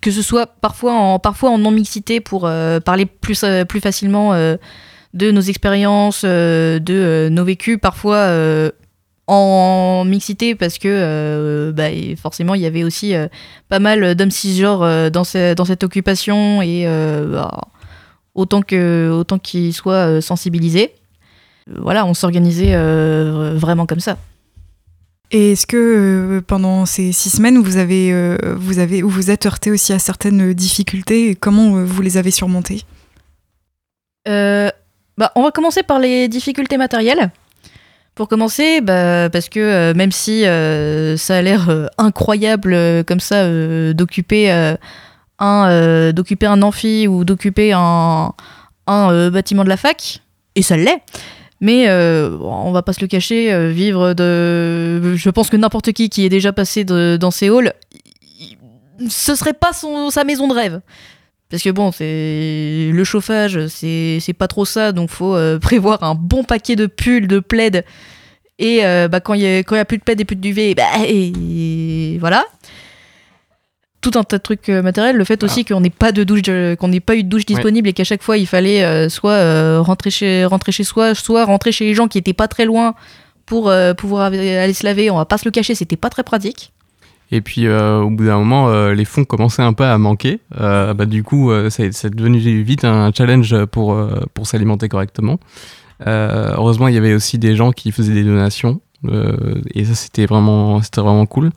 que 0.00 0.10
ce 0.10 0.22
soit 0.22 0.46
parfois 0.46 0.92
en, 0.92 1.18
parfois 1.18 1.50
en 1.50 1.58
non-mixité 1.58 2.20
pour 2.20 2.48
parler 2.84 3.06
plus, 3.06 3.44
plus 3.68 3.80
facilement 3.80 4.32
de 5.14 5.30
nos 5.30 5.40
expériences, 5.40 6.24
de 6.24 7.28
nos 7.30 7.44
vécus, 7.44 7.78
parfois 7.80 8.28
en 9.26 10.04
mixité 10.04 10.54
parce 10.54 10.78
que 10.78 10.88
euh, 10.88 11.72
bah, 11.72 11.88
forcément 12.20 12.54
il 12.54 12.60
y 12.60 12.66
avait 12.66 12.84
aussi 12.84 13.14
euh, 13.14 13.28
pas 13.68 13.78
mal 13.78 14.14
d'hommes 14.14 14.30
cisgenres 14.30 14.82
euh, 14.82 15.10
dans, 15.10 15.24
dans 15.56 15.64
cette 15.64 15.82
occupation 15.82 16.60
et 16.60 16.86
bah, 16.86 17.60
autant 18.34 18.62
que 18.62 19.10
autant 19.10 19.38
qu'ils 19.38 19.72
soient 19.72 20.20
sensibilisés. 20.20 20.92
Voilà 21.66 22.04
on 22.04 22.12
s'organisait 22.14 22.76
vraiment 23.56 23.86
comme 23.86 24.00
ça. 24.00 24.18
Et 25.30 25.52
est-ce 25.52 25.66
que 25.66 26.42
pendant 26.46 26.84
ces 26.84 27.12
six 27.12 27.30
semaines 27.30 27.58
vous 27.58 27.78
avez 27.78 28.36
vous 28.56 28.78
avez 28.78 29.00
vous 29.00 29.30
êtes 29.30 29.46
heurté 29.46 29.70
aussi 29.70 29.94
à 29.94 29.98
certaines 29.98 30.52
difficultés? 30.52 31.30
Et 31.30 31.34
comment 31.34 31.82
vous 31.82 32.02
les 32.02 32.18
avez 32.18 32.30
surmontées? 32.30 32.82
Bah, 35.18 35.32
on 35.36 35.42
va 35.42 35.50
commencer 35.50 35.82
par 35.82 35.98
les 35.98 36.28
difficultés 36.28 36.76
matérielles 36.76 37.30
pour 38.14 38.28
commencer, 38.28 38.80
bah, 38.80 39.28
parce 39.30 39.48
que 39.48 39.60
euh, 39.60 39.94
même 39.94 40.12
si 40.12 40.46
euh, 40.46 41.16
ça 41.16 41.36
a 41.36 41.42
l'air 41.42 41.68
euh, 41.68 41.86
incroyable 41.98 42.76
comme 43.06 43.20
ça 43.20 43.44
d'occuper 43.92 44.50
un 45.38 46.12
d'occuper 46.12 46.46
un 46.46 46.62
amphi 46.62 47.08
ou 47.08 47.24
d'occuper 47.24 47.72
un, 47.72 48.32
un 48.86 49.30
bâtiment 49.30 49.64
de 49.64 49.68
la 49.68 49.76
fac, 49.76 50.20
et 50.54 50.62
ça 50.62 50.76
l'est. 50.76 51.02
Mais 51.60 51.90
on 51.90 52.72
va 52.72 52.82
pas 52.82 52.92
se 52.92 53.00
le 53.00 53.06
cacher, 53.06 53.70
vivre 53.72 54.12
de, 54.12 55.14
je 55.16 55.30
pense 55.30 55.50
que 55.50 55.56
n'importe 55.56 55.92
qui 55.92 56.10
qui 56.10 56.24
est 56.24 56.28
déjà 56.28 56.52
passé 56.52 56.84
dans 56.84 57.30
ces 57.30 57.48
halls, 57.48 57.72
ce 59.08 59.34
serait 59.34 59.54
pas 59.54 59.72
son, 59.72 60.10
sa 60.10 60.24
maison 60.24 60.46
de 60.46 60.54
rêve. 60.54 60.80
Parce 61.54 61.62
que 61.62 61.70
bon, 61.70 61.92
c'est 61.92 62.90
le 62.92 63.04
chauffage, 63.04 63.68
c'est 63.68 64.36
pas 64.36 64.48
trop 64.48 64.64
ça, 64.64 64.90
donc 64.90 65.08
faut 65.08 65.36
euh, 65.36 65.56
prévoir 65.60 66.02
un 66.02 66.16
bon 66.16 66.42
paquet 66.42 66.74
de 66.74 66.86
pulls, 66.86 67.28
de 67.28 67.38
plaids. 67.38 67.84
Et 68.58 68.84
euh, 68.84 69.06
bah, 69.06 69.20
quand 69.20 69.34
il 69.34 69.42
y, 69.42 69.46
a, 69.46 69.58
a 69.60 69.84
plus 69.84 69.98
de 69.98 70.02
plaids 70.02 70.16
et 70.18 70.24
plus 70.24 70.34
de 70.34 70.40
duvet, 70.40 70.74
bah, 70.74 70.82
et, 71.06 72.18
voilà. 72.18 72.44
Tout 74.00 74.10
un 74.16 74.24
tas 74.24 74.38
de 74.38 74.42
trucs 74.42 74.68
euh, 74.68 74.82
matériels. 74.82 75.14
Le 75.14 75.22
fait 75.22 75.44
aussi 75.44 75.64
qu'on 75.64 75.78
n'ait 75.78 75.90
pas 75.90 76.10
de 76.10 76.24
douche, 76.24 76.42
qu'on 76.42 76.88
n'ait 76.88 76.98
pas 76.98 77.14
eu 77.14 77.22
de 77.22 77.28
douche 77.28 77.46
disponible 77.46 77.88
et 77.88 77.92
qu'à 77.92 78.02
chaque 78.02 78.24
fois 78.24 78.36
il 78.36 78.48
fallait 78.48 79.08
soit 79.08 79.78
rentrer 79.78 80.10
chez 80.10 80.44
rentrer 80.44 80.72
chez 80.72 80.82
soi, 80.82 81.14
soit 81.14 81.44
rentrer 81.44 81.70
chez 81.70 81.84
les 81.84 81.94
gens 81.94 82.08
qui 82.08 82.18
étaient 82.18 82.32
pas 82.32 82.48
très 82.48 82.64
loin 82.64 82.96
pour 83.46 83.72
pouvoir 83.96 84.24
aller 84.32 84.74
se 84.74 84.84
laver. 84.84 85.08
On 85.08 85.18
va 85.18 85.24
pas 85.24 85.38
se 85.38 85.44
le 85.44 85.52
cacher, 85.52 85.76
c'était 85.76 85.96
pas 85.96 86.10
très 86.10 86.24
pratique. 86.24 86.72
Et 87.34 87.40
puis 87.40 87.66
euh, 87.66 87.98
au 87.98 88.10
bout 88.10 88.26
d'un 88.26 88.38
moment, 88.38 88.68
euh, 88.68 88.94
les 88.94 89.04
fonds 89.04 89.24
commençaient 89.24 89.62
un 89.62 89.72
peu 89.72 89.82
à 89.82 89.98
manquer. 89.98 90.38
Euh, 90.60 90.94
bah, 90.94 91.04
du 91.04 91.24
coup, 91.24 91.50
c'est 91.68 92.14
devenu 92.14 92.38
vite 92.38 92.84
un 92.84 93.10
challenge 93.12 93.64
pour, 93.66 93.98
pour 94.34 94.46
s'alimenter 94.46 94.88
correctement. 94.88 95.40
heureusement, 96.06 96.86
il 96.86 96.94
y 96.94 96.96
avait 96.96 97.12
aussi 97.12 97.38
des 97.38 97.56
gens 97.56 97.72
qui 97.72 97.90
faisaient 97.90 98.14
des 98.14 98.22
donations. 98.22 98.80
et 99.74 99.84
ça, 99.84 99.96
c'était 99.96 100.26
vraiment, 100.26 100.80
vraiment 100.96 101.26
cool. 101.26 101.50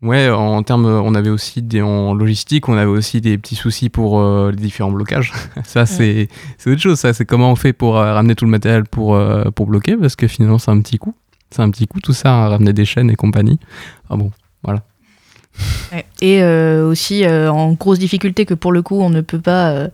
Ouais, 0.00 0.30
en 0.30 0.62
termes, 0.62 0.86
on 0.86 1.14
avait 1.14 1.28
aussi 1.28 1.60
des, 1.60 1.82
en 1.82 2.14
logistique, 2.14 2.70
on 2.70 2.78
avait 2.78 2.86
aussi 2.86 3.20
des 3.20 3.36
petits 3.36 3.56
soucis 3.56 3.90
pour 3.90 4.24
les 4.50 4.56
différents 4.56 4.90
blocages. 4.90 5.34
ça, 5.64 5.84
c'est 5.84 6.28
autre 6.64 6.80
chose. 6.80 6.98
Ça, 6.98 7.12
c'est 7.12 7.26
comment 7.26 7.52
on 7.52 7.56
fait 7.56 7.74
pour 7.74 7.96
ramener 7.96 8.34
tout 8.34 8.46
le 8.46 8.50
matériel 8.50 8.84
pour, 8.84 9.20
pour 9.54 9.66
bloquer, 9.66 9.98
parce 9.98 10.16
que 10.16 10.26
finalement, 10.26 10.58
c'est 10.58 10.70
un 10.70 10.80
petit 10.80 10.96
coup. 10.96 11.12
C'est 11.50 11.60
un 11.60 11.70
petit 11.70 11.86
coup 11.86 12.00
tout 12.00 12.14
ça, 12.14 12.48
ramener 12.48 12.72
des 12.72 12.86
chaînes 12.86 13.10
et 13.10 13.16
compagnie. 13.16 13.58
Ah 14.08 14.16
bon, 14.16 14.30
voilà. 14.62 14.82
Et 16.20 16.42
euh, 16.42 16.88
aussi 16.88 17.24
euh, 17.24 17.50
en 17.50 17.72
grosse 17.72 17.98
difficulté 17.98 18.44
que 18.44 18.54
pour 18.54 18.72
le 18.72 18.82
coup 18.82 19.00
on 19.00 19.10
ne 19.10 19.20
peut 19.20 19.40
pas, 19.40 19.70
euh, 19.70 19.88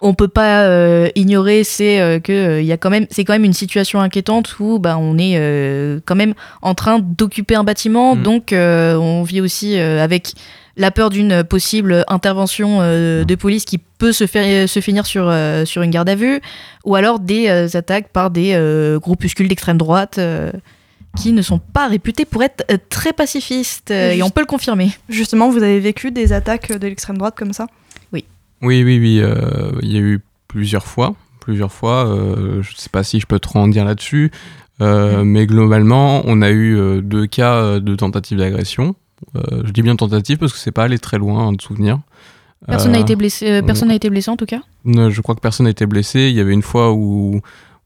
on 0.00 0.14
peut 0.14 0.28
pas 0.28 0.68
ignorer, 1.14 1.64
c'est 1.64 2.20
que 2.22 2.60
il 2.60 2.66
y 2.66 2.72
a 2.72 2.76
quand 2.76 2.90
même, 2.90 3.06
c'est 3.10 3.24
quand 3.24 3.32
même 3.32 3.44
une 3.44 3.52
situation 3.52 4.00
inquiétante 4.00 4.58
où 4.60 4.78
bah, 4.78 4.98
on 4.98 5.18
est 5.18 6.00
quand 6.04 6.14
même 6.14 6.34
en 6.62 6.74
train 6.74 6.98
d'occuper 6.98 7.54
un 7.54 7.64
bâtiment, 7.64 8.14
mm. 8.14 8.22
donc 8.22 8.48
on 8.52 9.22
vit 9.22 9.40
aussi 9.40 9.78
avec 9.78 10.32
la 10.76 10.90
peur 10.90 11.08
d'une 11.08 11.42
possible 11.44 12.04
intervention 12.08 12.80
de 12.80 13.34
police 13.36 13.64
qui 13.64 13.78
peut 13.78 14.12
se, 14.12 14.26
faire, 14.26 14.68
se 14.68 14.80
finir 14.80 15.06
sur, 15.06 15.32
sur 15.64 15.80
une 15.80 15.90
garde 15.90 16.10
à 16.10 16.14
vue, 16.14 16.42
ou 16.84 16.94
alors 16.94 17.18
des 17.18 17.74
attaques 17.74 18.08
par 18.12 18.30
des 18.30 18.98
groupuscules 19.00 19.48
d'extrême 19.48 19.78
droite 19.78 20.20
qui 21.16 21.32
ne 21.32 21.42
sont 21.42 21.58
pas 21.58 21.88
réputés 21.88 22.24
pour 22.24 22.42
être 22.42 22.64
très 22.88 23.12
pacifistes, 23.12 23.90
et 23.90 24.22
on 24.22 24.30
peut 24.30 24.40
le 24.40 24.46
confirmer. 24.46 24.92
Justement, 25.08 25.50
vous 25.50 25.62
avez 25.62 25.80
vécu 25.80 26.10
des 26.10 26.32
attaques 26.32 26.70
de 26.70 26.86
l'extrême 26.86 27.18
droite 27.18 27.34
comme 27.36 27.52
ça? 27.52 27.66
Oui, 28.62 28.82
oui, 28.82 28.98
oui. 28.98 29.20
Euh, 29.20 29.72
il 29.82 29.92
y 29.92 29.96
a 29.96 30.00
eu 30.00 30.20
plusieurs 30.48 30.86
fois. 30.86 31.14
Plusieurs 31.40 31.72
fois. 31.72 32.06
Euh, 32.06 32.62
je 32.62 32.72
ne 32.72 32.76
sais 32.76 32.88
pas 32.90 33.04
si 33.04 33.20
je 33.20 33.26
peux 33.26 33.38
trop 33.38 33.58
en 33.58 33.68
dire 33.68 33.84
là-dessus. 33.84 34.30
Euh, 34.80 35.24
mais 35.24 35.46
globalement, 35.46 36.22
on 36.26 36.42
a 36.42 36.50
eu 36.50 37.00
deux 37.02 37.26
cas 37.26 37.80
de 37.80 37.94
tentative 37.94 38.38
d'agression. 38.38 38.94
je 39.34 39.70
dis 39.70 39.82
bien 39.82 39.96
tentative 39.96 40.38
parce 40.38 40.52
que 40.52 40.58
c'est 40.58 40.72
pas 40.72 40.84
allé 40.84 40.98
très 40.98 41.18
loin 41.18 41.52
de 41.52 41.60
souvenir. 41.60 42.00
Personne 42.66 42.92
n'a 42.92 42.98
été 42.98 43.16
blessé. 43.16 43.62
personne 43.62 43.88
n'a 43.88 43.94
été 43.94 44.10
blessé 44.10 44.30
en 44.30 44.36
tout 44.36 44.46
cas? 44.46 44.60
je 44.84 45.20
crois 45.20 45.34
que 45.34 45.40
personne 45.40 45.64
n'a 45.64 45.70
été 45.70 45.86
blessé. 45.86 46.28
Il 46.28 46.34
y 46.34 46.40
avait 46.40 46.52
une 46.52 46.62
fois 46.62 46.92
où, 46.92 47.40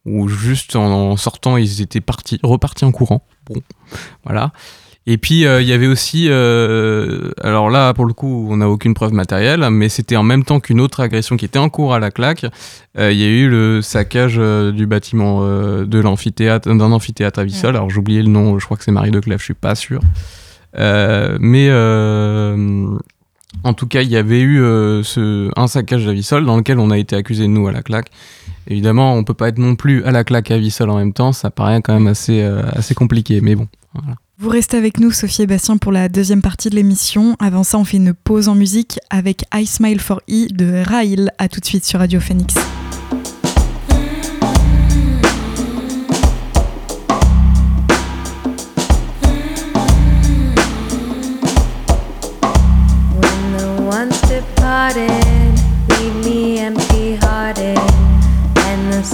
où 0.07 0.29
juste 0.29 0.77
en, 0.77 1.17
sortant, 1.17 1.57
ils 1.57 1.83
étaient 1.83 2.01
partis, 2.01 2.41
repartis 2.43 2.85
en 2.85 2.93
courant. 2.93 3.23
Bon, 3.47 3.61
voilà. 4.25 4.53
Et 5.07 5.17
puis 5.17 5.47
euh, 5.47 5.63
il 5.63 5.69
y 5.69 5.73
avait 5.73 5.87
aussi, 5.87 6.27
euh, 6.29 7.31
alors 7.43 7.71
là 7.71 7.95
pour 7.95 8.05
le 8.05 8.13
coup 8.13 8.47
on 8.51 8.59
n'a 8.59 8.69
aucune 8.69 8.93
preuve 8.93 9.15
matérielle, 9.15 9.67
mais 9.71 9.89
c'était 9.89 10.17
en 10.17 10.23
même 10.23 10.45
temps 10.45 10.61
qu'une 10.61 10.81
autre 10.81 11.01
agression 11.01 11.37
qui 11.39 11.47
était 11.47 11.59
en 11.59 11.71
cours 11.71 11.95
à 11.95 11.99
la 11.99 12.11
claque. 12.11 12.45
Euh, 12.99 13.11
il 13.11 13.19
y 13.19 13.25
a 13.25 13.29
eu 13.29 13.49
le 13.49 13.81
saccage 13.81 14.37
du 14.37 14.87
bâtiment 14.87 15.43
de 15.43 15.99
l'amphithéâtre, 15.99 16.69
d'un 16.73 16.93
amphithéâtre 16.93 17.41
à 17.41 17.45
Vissol. 17.45 17.77
Alors 17.77 17.89
j'ai 17.89 17.99
oublié 17.99 18.23
le 18.23 18.29
nom, 18.29 18.59
je 18.59 18.65
crois 18.67 18.77
que 18.77 18.85
c'est 18.85 18.93
Marie 18.93 19.11
de 19.11 19.21
Clèves, 19.21 19.39
je 19.39 19.45
suis 19.45 19.55
pas 19.55 19.75
sûr. 19.75 20.01
mais 20.77 21.71
en 23.65 23.75
tout 23.75 23.87
cas 23.87 24.03
il 24.03 24.11
y 24.11 24.17
avait 24.17 24.41
eu 24.41 24.59
ce, 25.03 25.51
un 25.59 25.67
saccage 25.67 26.07
à 26.07 26.13
Vissol 26.13 26.45
dans 26.45 26.59
lequel 26.59 26.79
on 26.79 26.91
a 26.91 26.99
été 26.99 27.17
accusé 27.17 27.49
nous 27.49 27.67
à 27.67 27.73
la 27.73 27.83
claque. 27.83 28.11
Évidemment 28.71 29.15
on 29.15 29.25
peut 29.25 29.35
pas 29.35 29.49
être 29.49 29.59
non 29.59 29.77
plus 29.77 30.03
à 30.05 30.13
la 30.13 30.25
claque 30.25 30.51
à 30.51 30.57
Vissol 30.57 30.89
en 30.89 30.97
même 30.97 31.13
temps, 31.13 31.33
ça 31.33 31.51
paraît 31.51 31.83
quand 31.83 31.93
même 31.93 32.07
assez, 32.07 32.41
assez 32.43 32.95
compliqué, 32.95 33.43
mais 33.43 33.55
bon. 33.57 33.67
Voilà. 33.93 34.17
Vous 34.43 34.49
restez 34.49 34.79
avec 34.79 34.99
nous, 35.01 35.11
Sophie 35.11 35.43
et 35.43 35.47
Bastien, 35.47 35.77
pour 35.77 35.93
la 35.93 36.09
deuxième 36.09 36.41
partie 36.41 36.71
de 36.71 36.75
l'émission. 36.75 37.37
Avant 37.41 37.63
ça, 37.63 37.77
on 37.77 37.85
fait 37.85 37.99
une 37.99 38.15
pause 38.15 38.49
en 38.49 38.55
musique 38.55 38.99
avec 39.11 39.45
I 39.53 39.67
Smile 39.67 40.01
for 40.01 40.23
E 40.31 40.47
de 40.51 40.83
Rail. 40.83 41.29
À 41.37 41.49
tout 41.49 41.61
de 41.61 41.67
suite 41.67 41.85
sur 41.85 41.99
Radio 41.99 42.21
Phoenix. 42.21 42.55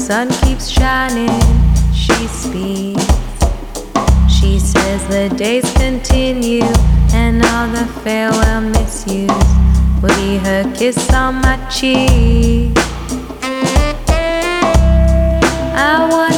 Sun 0.06 0.28
keeps 0.44 0.68
shining, 0.68 1.42
she 1.92 2.28
speaks. 2.28 3.04
She 4.30 4.60
says 4.60 5.04
the 5.08 5.34
days 5.36 5.68
continue 5.72 6.62
and 7.12 7.44
all 7.44 7.66
the 7.66 7.84
farewell 8.04 8.60
misuse 8.60 9.28
will 10.00 10.14
be 10.14 10.36
her 10.36 10.62
kiss 10.76 11.12
on 11.12 11.34
my 11.42 11.56
cheek. 11.68 12.70
I 15.74 16.08
wonder 16.08 16.35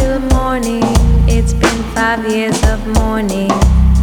till 0.00 0.20
morning. 0.36 0.82
It's 1.28 1.52
been 1.52 1.82
five 1.94 2.26
years 2.26 2.58
of 2.72 2.78
mourning. 2.98 3.52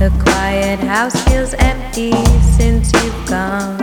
The 0.02 0.12
quiet 0.26 0.80
house 0.80 1.16
feels 1.26 1.54
empty 1.56 2.12
since 2.58 2.92
you've 2.98 3.22
gone. 3.28 3.80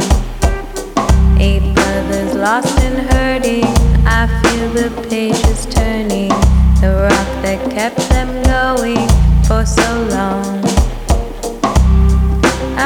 Eight 1.40 1.66
brothers 1.74 2.35
lost 2.35 2.79
and 2.87 2.98
hurting. 3.11 3.66
I 4.07 4.22
feel 4.40 4.66
the 4.79 4.88
pages 5.09 5.66
turning. 5.66 6.35
The 6.81 6.90
rock 7.11 7.31
that 7.44 7.61
kept 7.77 8.00
them 8.14 8.31
going 8.55 9.09
for 9.48 9.66
so 9.66 9.88
long. 10.16 10.62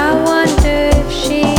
I 0.05 0.09
wonder 0.29 0.79
if 1.01 1.13
she. 1.13 1.58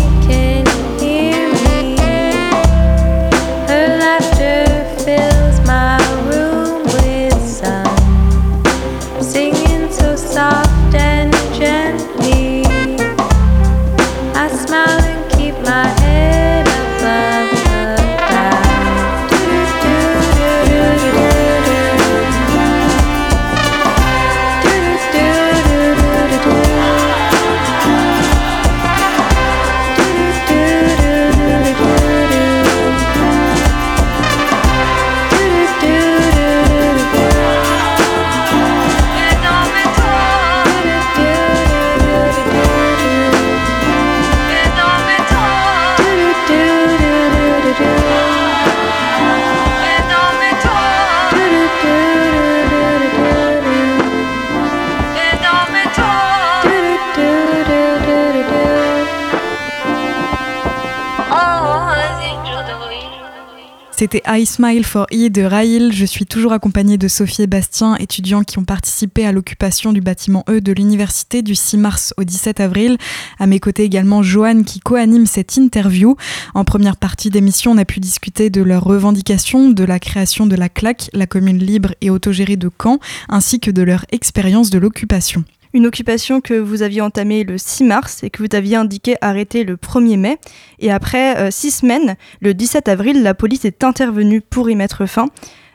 C'était 64.00 64.24
I 64.30 64.46
Smile 64.46 64.86
for 64.86 65.08
E 65.12 65.28
de 65.28 65.42
Raïl. 65.42 65.92
Je 65.92 66.06
suis 66.06 66.26
toujours 66.26 66.54
accompagnée 66.54 66.98
de 66.98 67.10
Sophie 67.10 67.42
et 67.42 67.48
Bastien, 67.48 67.98
étudiants 67.98 68.46
qui 68.46 68.58
ont 68.58 68.64
participé 68.64 69.26
à 69.26 69.34
l'occupation 69.34 69.92
du 69.92 70.00
bâtiment 70.00 70.46
E 70.50 70.62
de 70.62 70.72
l'université 70.72 71.42
du 71.42 71.54
6 71.54 71.76
mars 71.76 72.14
au 72.16 72.24
17 72.24 72.62
avril. 72.62 72.98
À 73.40 73.46
mes 73.46 73.60
côtés 73.60 73.84
également 73.84 74.24
Joanne 74.24 74.64
qui 74.64 74.80
co-anime 74.80 75.26
cette 75.26 75.58
interview. 75.58 76.16
En 76.54 76.64
première 76.64 76.96
partie 76.96 77.30
d'émission, 77.30 77.72
on 77.72 77.78
a 77.78 77.84
pu 77.84 78.00
discuter 78.00 78.50
de 78.50 78.62
leurs 78.62 78.86
revendications, 78.86 79.70
de 79.70 79.84
la 79.84 80.00
création 80.00 80.48
de 80.48 80.56
la 80.56 80.70
CLAC, 80.70 81.10
la 81.12 81.28
commune 81.28 81.60
libre 81.60 81.94
et 82.00 82.10
autogérée 82.10 82.56
de 82.56 82.72
Caen, 82.82 83.00
ainsi 83.28 83.60
que 83.60 83.70
de 83.70 83.82
leur 83.82 84.06
expérience 84.14 84.70
de 84.70 84.80
l'occupation. 84.80 85.44
Une 85.74 85.86
occupation 85.86 86.42
que 86.42 86.56
vous 86.56 86.82
aviez 86.82 87.02
entamée 87.02 87.44
le 87.44 87.58
6 87.58 87.84
mars 87.84 88.24
et 88.24 88.30
que 88.30 88.42
vous 88.42 88.56
aviez 88.56 88.76
indiqué 88.76 89.18
arrêter 89.22 89.64
le 89.64 89.76
1er 89.76 90.18
mai. 90.18 90.38
Et 90.80 90.92
après 90.92 91.52
six 91.52 91.72
semaines, 91.72 92.16
le 92.42 92.54
17 92.54 92.88
avril, 92.88 93.22
la 93.22 93.34
police 93.34 93.66
est 93.66 93.84
intervenue 93.84 94.42
pour 94.42 94.70
y 94.70 94.76
mettre 94.76 95.06
fin. 95.06 95.28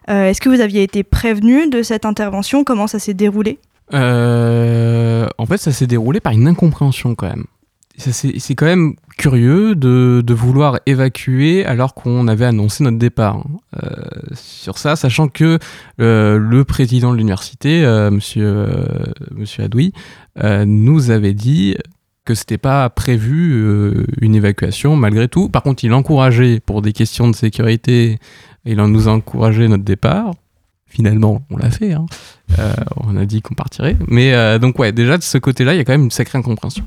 Est-ce 0.09 0.41
que 0.41 0.49
vous 0.49 0.61
aviez 0.61 0.83
été 0.83 1.03
prévenu 1.05 1.71
de 1.71 1.83
cette 1.83 2.05
intervention? 2.05 2.65
Comment 2.65 2.87
ça 2.87 2.99
s'est 2.99 3.15
déroulé? 3.15 3.59
En 3.93 5.47
fait, 5.47 5.59
ça 5.59 5.73
s'est 5.73 5.87
déroulé 5.87 6.21
par 6.21 6.33
une 6.33 6.49
incompréhension 6.49 7.15
quand 7.15 7.29
même 7.29 7.45
c'est 7.97 8.55
quand 8.55 8.67
même 8.67 8.95
curieux 9.17 9.75
de, 9.75 10.35
vouloir 10.35 10.81
évacuer 10.87 11.65
alors 11.65 11.95
qu'on 11.95 12.27
avait 12.27 12.45
annoncé 12.45 12.83
notre 12.83 12.99
départ. 12.99 13.45
Euh, 13.83 13.91
sur 14.35 14.79
ça, 14.79 14.97
sachant 14.97 15.29
que 15.29 15.59
euh, 16.01 16.39
le 16.39 16.65
président 16.65 17.13
de 17.13 17.17
l'université, 17.19 17.85
euh, 17.85 18.11
monsieur, 18.11 18.47
euh, 18.47 19.65
Adoui, 19.65 19.93
nous 20.67 21.11
avait 21.11 21.35
dit 21.35 21.77
que 22.25 22.35
c'était 22.35 22.59
pas 22.59 22.89
prévu 22.91 24.05
une 24.21 24.35
évacuation 24.35 24.97
malgré 24.97 25.29
tout. 25.29 25.49
Par 25.49 25.63
contre, 25.63 25.85
il 25.85 25.93
encourageait 25.93 26.59
pour 26.59 26.83
des 26.83 26.93
questions 26.93 27.29
de 27.29 27.37
sécurité, 27.37 28.19
il 28.65 28.81
en 28.81 28.89
nous 28.89 29.09
a 29.09 29.13
encouragé 29.13 29.69
notre 29.69 29.85
départ. 29.85 30.33
Finalement, 30.87 31.43
on 31.51 31.57
l'a 31.57 31.71
fait. 31.71 31.93
Hein. 31.93 32.07
on 32.97 33.17
a 33.17 33.27
dit 33.27 33.43
qu'on 33.43 33.55
partirait. 33.55 33.97
Mais 34.09 34.59
donc 34.59 34.79
ouais, 34.79 34.91
déjà 34.91 35.19
de 35.19 35.23
ce 35.23 35.39
côté-là, 35.39 35.75
il 35.75 35.77
y 35.77 35.81
a 35.81 35.85
quand 35.85 35.93
même 35.93 36.05
une 36.05 36.11
sacrée 36.11 36.39
incompréhension. 36.39 36.85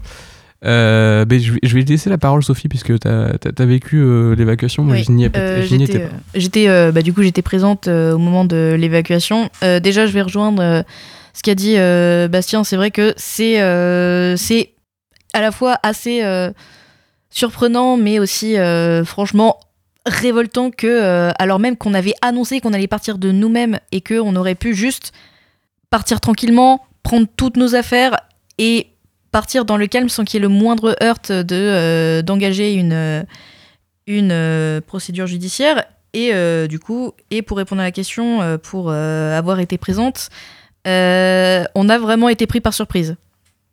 Euh, 0.66 1.26
ben, 1.26 1.40
je, 1.40 1.54
vais, 1.54 1.84
te 1.84 1.90
laisser 1.90 2.10
la 2.10 2.18
parole, 2.18 2.44
Sophie, 2.44 2.68
puisque 2.68 2.98
tu 3.00 3.08
as, 3.08 3.66
vécu 3.66 3.98
euh, 3.98 4.36
l'évacuation. 4.36 4.84
Moi, 4.84 4.98
je 4.98 5.12
n'y 5.12 5.26
étais 5.26 6.00
pas. 6.00 6.10
J'étais, 6.34 6.68
euh, 6.68 6.92
bah, 6.92 7.02
du 7.02 7.14
coup, 7.14 7.22
j'étais 7.22 7.42
présente 7.42 7.88
au 7.88 8.18
moment 8.18 8.46
de 8.46 8.76
l'évacuation. 8.78 9.50
déjà, 9.62 10.06
je 10.06 10.12
vais 10.12 10.22
rejoindre 10.22 10.84
ce 11.34 11.44
qu'a 11.44 11.56
dit 11.56 11.76
Bastien. 12.30 12.64
C'est 12.64 12.76
vrai 12.76 12.92
que 12.92 13.14
c'est, 13.18 13.56
c'est 14.38 14.74
à 15.34 15.42
la 15.42 15.52
fois 15.52 15.78
assez 15.84 16.24
surprenant, 17.30 17.98
mais 17.98 18.20
aussi, 18.20 18.56
franchement, 19.06 19.60
révoltant 20.06 20.72
que, 20.72 21.32
alors 21.38 21.60
même 21.60 21.78
qu'on 21.78 21.94
avait 21.94 22.16
annoncé 22.22 22.62
qu'on 22.62 22.74
allait 22.74 22.88
partir 22.88 23.18
de 23.18 23.32
nous-mêmes 23.32 23.80
et 23.92 24.02
qu'on 24.02 24.36
aurait 24.36 24.56
pu 24.56 24.74
juste 24.74 25.12
partir 25.90 26.20
tranquillement, 26.20 26.86
prendre 27.04 27.28
toutes 27.36 27.58
nos 27.58 27.76
affaires 27.76 28.18
et 28.58 28.88
partir 29.38 29.66
dans 29.66 29.78
le 29.78 29.86
calme 29.86 30.10
sans 30.10 30.26
qu'il 30.26 30.40
y 30.40 30.44
ait 30.44 30.48
le 30.48 30.48
moindre 30.48 30.96
heurt 31.00 31.32
de 31.32 31.46
euh, 31.52 32.24
d'engager 32.24 32.74
une 32.74 32.92
euh, 32.92 33.22
une 34.08 34.32
euh, 34.32 34.82
procédure 34.82 35.28
judiciaire. 35.28 35.86
Et 36.14 36.34
du 36.68 36.80
coup 36.80 37.12
et 37.30 37.44
pour 37.44 37.58
répondre 37.58 37.82
à 37.82 37.84
la 37.84 37.92
question 37.92 38.58
pour 38.64 38.92
avoir 38.92 39.60
été 39.60 39.78
présente 39.78 40.30
on 40.86 41.90
a 41.90 41.98
vraiment 42.00 42.30
été 42.30 42.48
pris 42.48 42.60
par 42.60 42.74
surprise. 42.74 43.16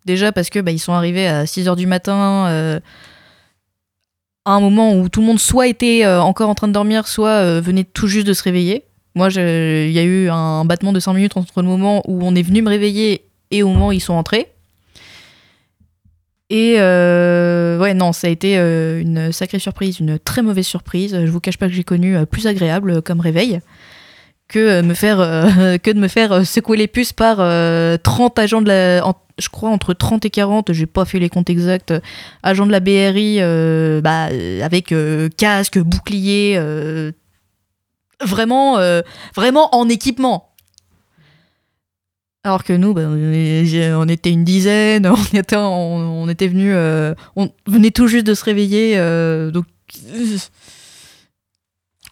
Déjà 0.05 0.31
parce 0.31 0.51
que 0.51 0.59
bah, 0.59 0.71
ils 0.71 0.79
sont 0.79 0.93
arrivés 0.93 1.27
à 1.27 1.47
6 1.47 1.69
h 1.69 1.77
du 1.77 1.87
matin 1.87 2.83
à 4.45 4.51
un 4.51 4.61
moment 4.61 4.93
où 4.93 5.09
tout 5.09 5.21
le 5.23 5.27
monde 5.27 5.39
soit 5.39 5.69
était 5.69 6.05
encore 6.07 6.51
en 6.51 6.55
train 6.55 6.69
de 6.69 6.75
dormir 6.75 7.09
soit 7.09 7.61
venait 7.61 7.85
tout 7.85 8.09
juste 8.09 8.27
de 8.27 8.35
se 8.35 8.43
réveiller. 8.43 8.85
Moi 9.15 9.29
il 9.31 9.93
y 9.93 9.99
a 9.99 10.03
eu 10.03 10.29
un 10.29 10.67
battement 10.67 10.93
de 10.93 11.01
5 11.01 11.15
minutes 11.15 11.39
entre 11.39 11.63
le 11.63 11.69
moment 11.69 12.03
où 12.07 12.23
on 12.23 12.35
est 12.35 12.43
venu 12.43 12.61
me 12.61 12.69
réveiller 12.69 13.25
et 13.51 13.63
au 13.63 13.69
moment 13.69 13.89
où 13.89 13.93
ils 13.93 14.03
sont 14.03 14.13
entrés 14.13 14.54
et 16.51 16.77
euh, 16.79 17.79
ouais, 17.79 17.95
non, 17.95 18.13
ça 18.13 18.27
a 18.27 18.31
été 18.31 18.59
euh, 18.59 19.01
une 19.01 19.33
sacrée 19.33 19.59
surprise, 19.59 19.99
une 20.01 20.19
très 20.19 20.43
mauvaise 20.43 20.67
surprise. 20.67 21.19
Je 21.25 21.31
vous 21.31 21.41
cache 21.41 21.57
pas 21.57 21.69
que 21.69 21.73
j'ai 21.73 21.85
connu 21.85 22.17
euh, 22.17 22.27
plus 22.27 22.47
agréable 22.47 23.01
comme 23.03 23.21
réveil 23.21 23.61
que, 24.47 24.83
me 24.83 24.93
faire, 24.93 25.19
que 25.83 25.91
de 25.91 25.99
me 25.99 26.09
faire 26.09 26.47
secouer 26.47 26.77
les 26.77 26.87
puces 26.87 27.15
par 27.15 27.39
30 27.39 28.39
agents 28.39 28.61
de 28.61 28.69
la. 28.69 28.99
je 29.39 29.49
crois 29.49 29.71
entre 29.71 29.95
30 29.95 30.27
et 30.27 30.31
40, 30.31 30.73
j'ai 30.75 30.87
pas 30.87 31.07
fait 31.07 31.19
les 31.19 31.31
comptes 31.31 31.49
exacts, 31.49 31.95
agents 32.43 32.67
de 32.67 32.73
la 32.73 32.81
BRI 32.81 33.41
bah, 34.03 34.29
avec 34.63 34.95
casque, 35.39 35.79
bouclier, 35.79 36.61
vraiment, 38.21 38.79
vraiment 39.35 39.75
en 39.75 39.89
équipement. 39.89 40.54
Alors 42.47 42.63
que 42.63 42.75
nous, 42.75 42.93
bah, 42.93 43.03
on 43.09 44.09
était 44.09 44.31
une 44.31 44.45
dizaine, 44.45 45.07
on 45.35 45.39
était, 45.39 45.57
on, 45.57 46.29
était 46.29 46.47
venus, 46.47 46.75
euh, 46.77 47.15
on 47.37 47.51
venait 47.67 47.91
tout 47.91 48.07
juste 48.07 48.27
de 48.27 48.35
se 48.35 48.45
réveiller, 48.45 48.99
euh, 48.99 49.51
donc. 49.51 49.65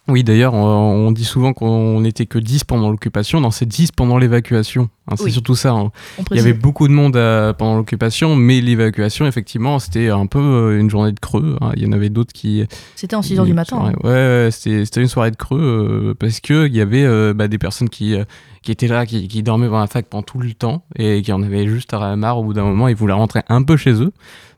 Oui, 0.09 0.25
d'ailleurs, 0.25 0.53
on, 0.53 1.11
dit 1.13 1.23
souvent 1.23 1.53
qu'on 1.53 2.01
n'était 2.01 2.25
que 2.25 2.37
10 2.37 2.65
pendant 2.65 2.89
l'occupation. 2.89 3.39
Non, 3.39 3.51
c'est 3.51 3.65
10 3.65 3.93
pendant 3.93 4.17
l'évacuation. 4.17 4.89
Hein, 5.07 5.15
c'est 5.17 5.29
surtout 5.29 5.55
ça. 5.55 5.71
Hein. 5.71 5.91
Il 6.31 6.37
y 6.37 6.39
avait 6.41 6.51
beaucoup 6.51 6.89
de 6.89 6.93
monde 6.93 7.15
euh, 7.15 7.53
pendant 7.53 7.77
l'occupation, 7.77 8.35
mais 8.35 8.59
l'évacuation, 8.59 9.25
effectivement, 9.27 9.79
c'était 9.79 10.09
un 10.09 10.25
peu 10.25 10.77
une 10.77 10.89
journée 10.89 11.13
de 11.13 11.19
creux. 11.19 11.55
Hein. 11.61 11.71
Il 11.77 11.83
y 11.83 11.87
en 11.87 11.93
avait 11.93 12.09
d'autres 12.09 12.33
qui. 12.33 12.65
C'était 12.95 13.15
en 13.15 13.21
6 13.21 13.37
h 13.37 13.45
du 13.45 13.53
matin. 13.53 13.93
Ouais, 14.03 14.49
c'était 14.51 15.01
une 15.01 15.07
soirée 15.07 15.31
de 15.31 15.37
creux 15.37 16.15
parce 16.19 16.41
qu'il 16.41 16.75
y 16.75 16.81
avait 16.81 17.33
bah, 17.33 17.47
des 17.47 17.57
personnes 17.57 17.89
qui 17.89 18.17
qui 18.63 18.71
étaient 18.71 18.87
là, 18.87 19.05
qui, 19.05 19.27
qui, 19.27 19.43
dormaient 19.43 19.67
dans 19.67 19.79
la 19.79 19.87
fac 19.87 20.07
pendant 20.07 20.23
tout 20.23 20.39
le 20.39 20.53
temps 20.53 20.83
et 20.95 21.21
qui 21.21 21.31
en 21.31 21.43
avaient 21.43 21.67
juste 21.67 21.93
à 21.93 22.15
marre 22.15 22.39
au 22.39 22.43
bout 22.43 22.53
d'un 22.53 22.63
moment, 22.63 22.87
ils 22.87 22.95
voulaient 22.95 23.13
rentrer 23.13 23.41
un 23.49 23.61
peu 23.61 23.77
chez 23.77 23.93
eux. 23.93 24.11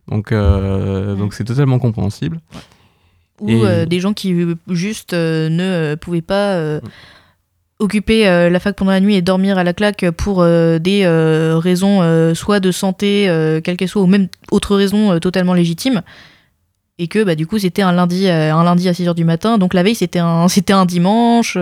Donc, 0.09 0.31
euh, 0.31 1.15
donc 1.15 1.33
c'est 1.33 1.43
totalement 1.43 1.79
compréhensible. 1.79 2.39
Ou 3.41 3.49
euh, 3.49 3.85
des 3.85 3.99
gens 3.99 4.13
qui 4.13 4.33
euh, 4.33 4.55
juste 4.69 5.13
ne 5.13 5.95
pouvaient 5.95 6.21
pas 6.21 6.79
occuper 7.79 8.23
la 8.49 8.59
fac 8.59 8.75
pendant 8.75 8.91
la 8.91 9.01
nuit 9.01 9.15
et 9.15 9.21
dormir 9.21 9.57
à 9.57 9.63
la 9.63 9.73
claque 9.73 10.09
pour 10.11 10.43
des 10.45 11.07
raisons 11.61 12.33
soit 12.33 12.59
de 12.59 12.71
santé, 12.71 13.25
quelle 13.63 13.77
qu'elle 13.77 13.89
soit, 13.89 14.01
ou 14.01 14.07
même 14.07 14.27
autre 14.51 14.75
raison 14.75 15.19
totalement 15.19 15.53
légitime. 15.53 16.01
Et 16.97 17.07
que 17.07 17.25
bah, 17.25 17.35
du 17.35 17.45
coup 17.45 17.59
c'était 17.59 17.81
un 17.81 17.91
lundi, 17.91 18.29
un 18.29 18.63
lundi 18.63 18.87
à 18.87 18.93
6h 18.93 19.15
du 19.15 19.25
matin, 19.25 19.57
donc 19.57 19.73
la 19.73 19.83
veille 19.83 19.95
c'était 19.95 20.19
un, 20.19 20.47
c'était 20.47 20.73
un 20.73 20.85
dimanche. 20.85 21.57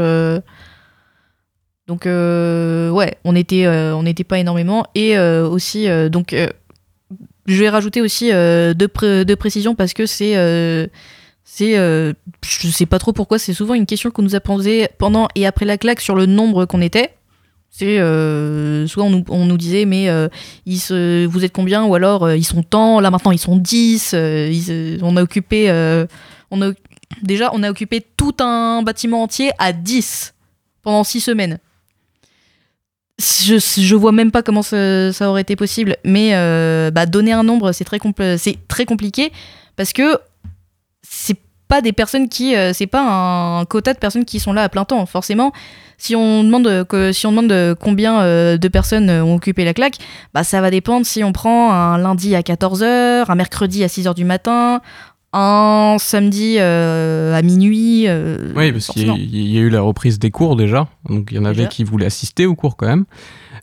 Donc 1.87 2.05
euh, 2.05 2.89
ouais, 2.91 3.17
euh, 3.25 3.93
on 3.93 4.03
n'était 4.03 4.23
pas 4.23 4.39
énormément. 4.39 4.85
Et 4.95 5.17
euh, 5.17 5.47
aussi 5.47 5.87
donc 6.09 6.35
je 7.45 7.59
vais 7.59 7.69
rajouter 7.69 8.01
aussi 8.01 8.31
deux, 8.31 9.35
précisions 9.37 9.75
parce 9.75 9.93
que 9.93 10.05
c'est 10.05 10.33
c'est 11.43 11.75
je 11.75 12.67
sais 12.69 12.85
pas 12.85 12.99
trop 12.99 13.13
pourquoi 13.13 13.37
c'est 13.37 13.53
souvent 13.53 13.73
une 13.73 13.85
question 13.85 14.11
qu'on 14.11 14.21
nous 14.21 14.35
a 14.35 14.39
posée 14.39 14.87
pendant 14.97 15.27
et 15.35 15.45
après 15.45 15.65
la 15.65 15.77
claque 15.77 16.01
sur 16.01 16.15
le 16.15 16.25
nombre 16.25 16.65
qu'on 16.65 16.81
était. 16.81 17.13
C'est 17.69 17.97
soit 17.97 19.03
on 19.03 19.09
nous, 19.09 19.25
on 19.29 19.45
nous, 19.45 19.57
disait 19.57 19.85
mais 19.85 20.09
vous 20.65 21.45
êtes 21.45 21.51
combien? 21.51 21.83
Ou 21.83 21.95
alors 21.95 22.31
ils 22.31 22.45
sont 22.45 22.63
tant. 22.63 23.01
Là 23.01 23.11
maintenant 23.11 23.31
ils 23.31 23.39
sont 23.39 23.57
10 23.57 24.15
on 25.01 25.17
a 25.17 25.21
occupé 25.21 25.69
on 26.49 26.61
a 26.61 26.71
déjà 27.23 27.51
on 27.53 27.61
a 27.61 27.69
occupé 27.69 27.99
tout 28.15 28.37
un 28.39 28.83
bâtiment 28.83 29.23
entier 29.23 29.51
à 29.59 29.73
10 29.73 30.33
pendant 30.81 31.03
6 31.03 31.19
semaines 31.19 31.59
je, 33.19 33.57
je 33.59 33.95
vois 33.95 34.11
même 34.11 34.31
pas 34.31 34.41
comment 34.41 34.61
ça, 34.61 35.11
aurait 35.21 35.41
été 35.41 35.55
possible, 35.55 35.97
mais 36.03 36.31
euh, 36.33 36.91
bah, 36.91 37.05
donner 37.05 37.31
un 37.31 37.43
nombre, 37.43 37.71
c'est 37.71 37.85
très, 37.85 37.99
compliqué 38.85 39.31
parce 39.75 39.93
que 39.93 40.17
c'est 41.01 41.37
pas 41.67 41.81
des 41.81 41.93
personnes 41.93 42.29
qui. 42.29 42.55
Euh, 42.55 42.73
c'est 42.73 42.87
pas 42.87 43.01
un 43.01 43.65
quota 43.65 43.93
de 43.93 43.99
personnes 43.99 44.25
qui 44.25 44.39
sont 44.39 44.53
là 44.53 44.63
à 44.63 44.69
plein 44.69 44.85
temps. 44.85 45.05
Forcément, 45.05 45.51
si 45.97 46.15
on 46.15 46.43
demande, 46.43 46.85
que, 46.87 47.11
si 47.11 47.25
on 47.27 47.31
demande 47.31 47.75
combien 47.79 48.21
euh, 48.21 48.57
de 48.57 48.67
personnes 48.67 49.09
ont 49.09 49.35
occupé 49.35 49.63
la 49.63 49.73
claque, 49.73 49.97
bah, 50.33 50.43
ça 50.43 50.61
va 50.61 50.71
dépendre 50.71 51.05
si 51.05 51.23
on 51.23 51.31
prend 51.31 51.71
un 51.71 51.97
lundi 51.97 52.35
à 52.35 52.41
14h, 52.41 53.25
un 53.29 53.35
mercredi 53.35 53.83
à 53.83 53.87
6h 53.87 54.13
du 54.15 54.25
matin, 54.25 54.81
un 55.33 55.97
samedi 55.99 56.57
euh, 56.59 57.35
à 57.35 57.41
minuit. 57.41 58.05
Euh, 58.07 58.53
oui, 58.55 58.71
parce 58.71 58.87
qu'il 58.87 59.07
y, 59.07 59.57
a 59.57 59.61
eu 59.61 59.69
la 59.69 59.81
reprise 59.81 60.19
des 60.19 60.31
cours 60.31 60.55
déjà, 60.55 60.87
donc 61.09 61.29
il 61.31 61.37
y 61.37 61.39
en 61.39 61.45
avait 61.45 61.67
qui 61.67 61.83
voulaient 61.83 62.05
assister 62.05 62.45
aux 62.45 62.55
cours 62.55 62.77
quand 62.77 62.87
même. 62.87 63.05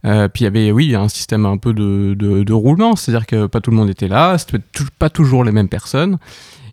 Euh, 0.04 0.28
puis 0.28 0.42
il 0.42 0.44
y 0.44 0.48
avait, 0.48 0.72
oui, 0.72 0.94
un 0.94 1.08
système 1.08 1.46
un 1.46 1.58
peu 1.58 1.72
de, 1.72 2.14
de, 2.14 2.52
roulement, 2.52 2.96
c'est-à-dire 2.96 3.26
que 3.26 3.46
pas 3.46 3.60
tout 3.60 3.70
le 3.70 3.76
monde 3.76 3.90
était 3.90 4.08
là, 4.08 4.36
c'était 4.38 4.62
pas 4.98 5.10
toujours 5.10 5.44
les 5.44 5.52
mêmes 5.52 5.68
personnes. 5.68 6.18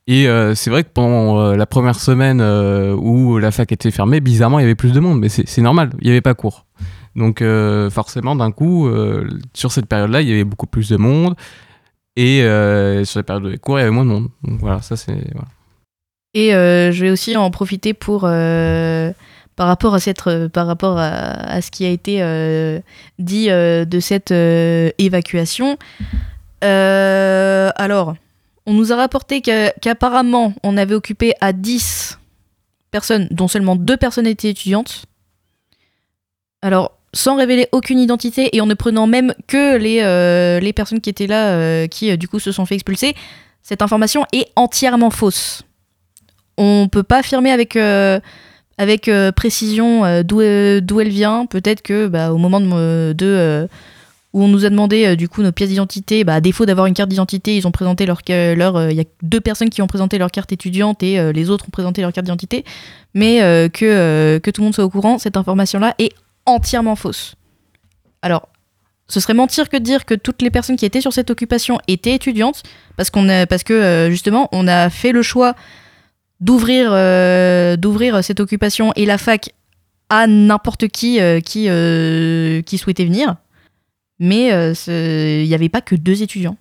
Et 0.10 0.26
c'est 0.56 0.70
vrai 0.70 0.84
que 0.84 0.90
pendant 0.94 1.52
la 1.52 1.66
première 1.66 2.00
semaine 2.00 2.42
où 2.42 3.38
la 3.38 3.52
fac 3.52 3.72
était 3.74 3.92
fermée, 3.92 4.22
bizarrement, 4.22 4.60
il 4.60 4.62
y 4.62 4.66
avait 4.66 4.76
plus 4.76 4.94
de 4.94 5.02
monde, 5.02 5.20
mais 5.20 5.28
c'est 5.30 5.62
normal, 5.62 5.90
il 6.00 6.06
n'y 6.06 6.12
avait 6.12 6.22
pas 6.22 6.34
cours. 6.34 6.66
Donc 7.18 7.44
forcément, 7.92 8.36
d'un 8.36 8.52
coup, 8.52 8.90
sur 9.54 9.74
cette 9.74 9.88
période-là, 9.88 10.22
il 10.22 10.30
y 10.30 10.32
avait 10.32 10.46
beaucoup 10.46 10.68
plus 10.68 10.90
de 10.90 10.98
monde. 10.98 11.36
Et 12.18 12.42
euh, 12.42 13.06
sur 13.06 13.20
la 13.20 13.24
période 13.24 13.44
de 13.44 13.56
cours, 13.58 13.78
il 13.78 13.82
y 13.82 13.84
avait 13.84 13.92
moins 13.92 14.04
de 14.04 14.10
monde. 14.10 14.30
Donc 14.44 14.60
voilà, 14.60 14.82
ça 14.82 14.98
c'est. 14.98 15.16
Et 16.34 16.54
euh, 16.54 16.92
je 16.92 17.06
vais 17.06 17.12
aussi 17.12 17.38
en 17.38 17.50
profiter 17.52 17.94
pour. 17.94 18.24
Euh, 18.26 19.14
par 19.56 19.68
rapport 19.68 19.96
à 19.96 20.00
par 20.50 20.68
rapport 20.68 20.98
à, 21.00 21.62
ce 21.62 21.72
qui 21.72 21.86
a 21.86 21.90
été 21.90 22.18
dit 23.18 23.48
de 23.48 24.00
cette 24.00 24.32
évacuation. 24.32 25.78
alors, 26.62 28.16
on 28.68 28.74
nous 28.74 28.94
a 28.94 28.96
rapporté 28.96 29.42
qu'apparemment, 29.42 30.54
on 30.62 30.78
avait 30.78 30.94
occupé 30.94 31.34
à 31.42 31.54
10 31.54 32.20
personnes, 32.92 33.28
dont 33.32 33.48
seulement 33.48 33.76
deux 33.76 33.98
personnes 33.98 34.28
étaient 34.28 34.50
étudiantes. 34.50 35.06
Alors, 36.62 36.92
sans 37.14 37.36
révéler 37.38 37.68
aucune 37.72 38.00
identité 38.00 38.56
et 38.56 38.62
en 38.62 38.66
ne 38.66 38.74
prenant 38.74 39.08
même 39.08 39.34
que 39.48 39.78
les, 39.78 40.02
euh, 40.02 40.60
les 40.60 40.74
personnes 40.74 41.02
qui 41.02 41.10
étaient 41.10 41.28
là, 41.28 41.52
euh, 41.52 41.88
qui 41.88 42.16
du 42.18 42.28
coup 42.28 42.40
se 42.40 42.52
sont 42.52 42.66
fait 42.66 42.76
expulser, 42.76 43.16
cette 43.64 43.82
information 43.82 44.26
est 44.34 44.48
entièrement 44.56 45.10
fausse. 45.10 45.64
On 46.58 46.88
peut 46.92 47.04
pas 47.04 47.20
affirmer 47.20 47.52
avec, 47.52 47.78
avec 48.78 49.12
précision 49.36 50.24
d'où 50.24 50.42
elle 50.42 51.10
vient. 51.10 51.46
Peut-être 51.46 51.82
que 51.82 52.08
bah, 52.08 52.32
au 52.32 52.38
moment 52.38 52.60
de, 52.60 53.14
de 53.14 53.68
où 54.34 54.44
on 54.44 54.48
nous 54.48 54.66
a 54.66 54.70
demandé 54.70 55.16
du 55.16 55.30
coup 55.30 55.44
nos 55.44 55.52
pièces 55.52 55.70
d'identité, 55.70 56.24
bah, 56.24 56.36
à 56.36 56.42
défaut 56.42 56.66
d'avoir 56.66 56.88
une 56.88 56.96
carte 56.96 57.10
d'identité, 57.10 57.58
ils 57.58 57.68
ont 57.68 57.72
présenté 57.72 58.08
leur, 58.08 58.22
leur 58.28 58.90
il 58.90 58.98
y 58.98 59.02
a 59.02 59.06
deux 59.22 59.42
personnes 59.42 59.70
qui 59.70 59.84
ont 59.84 59.88
présenté 59.88 60.18
leur 60.18 60.32
carte 60.32 60.52
étudiante 60.52 61.04
et 61.04 61.32
les 61.32 61.50
autres 61.52 61.66
ont 61.68 61.72
présenté 61.72 62.02
leur 62.02 62.12
carte 62.12 62.26
d'identité, 62.26 62.66
mais 63.14 63.40
que, 63.70 64.40
que 64.40 64.50
tout 64.50 64.62
le 64.62 64.66
monde 64.66 64.76
soit 64.76 64.86
au 64.86 64.90
courant, 64.90 65.20
cette 65.20 65.38
information-là 65.38 65.94
est 66.00 66.14
entièrement 66.48 66.96
fausse. 66.96 67.36
Alors, 68.24 68.50
ce 69.10 69.20
serait 69.20 69.34
mentir 69.34 69.70
que 69.70 69.78
de 69.78 69.84
dire 69.84 70.06
que 70.06 70.14
toutes 70.14 70.42
les 70.42 70.50
personnes 70.50 70.76
qui 70.76 70.86
étaient 70.86 71.02
sur 71.02 71.14
cette 71.14 71.30
occupation 71.30 71.80
étaient 71.88 72.14
étudiantes, 72.14 72.64
parce, 72.98 73.10
a, 73.16 73.46
parce 73.46 73.64
que 73.64 73.74
euh, 73.74 74.10
justement, 74.10 74.50
on 74.52 74.68
a 74.68 74.90
fait 74.90 75.12
le 75.12 75.22
choix 75.22 75.56
d'ouvrir, 76.42 76.90
euh, 76.92 77.78
d'ouvrir 77.78 78.24
cette 78.24 78.40
occupation 78.40 78.92
et 78.96 79.06
la 79.06 79.18
fac 79.18 79.54
à 80.10 80.28
n'importe 80.28 80.88
qui 80.88 81.20
euh, 81.20 81.40
qui, 81.40 81.70
qui 82.64 82.78
souhaitait 82.78 83.06
venir. 83.06 83.36
Mais 84.20 84.48
il 84.88 85.48
n'y 85.48 85.54
avait 85.54 85.70
pas 85.70 85.82
que 85.82 85.96
deux 85.96 86.24
étudiants. 86.24 86.58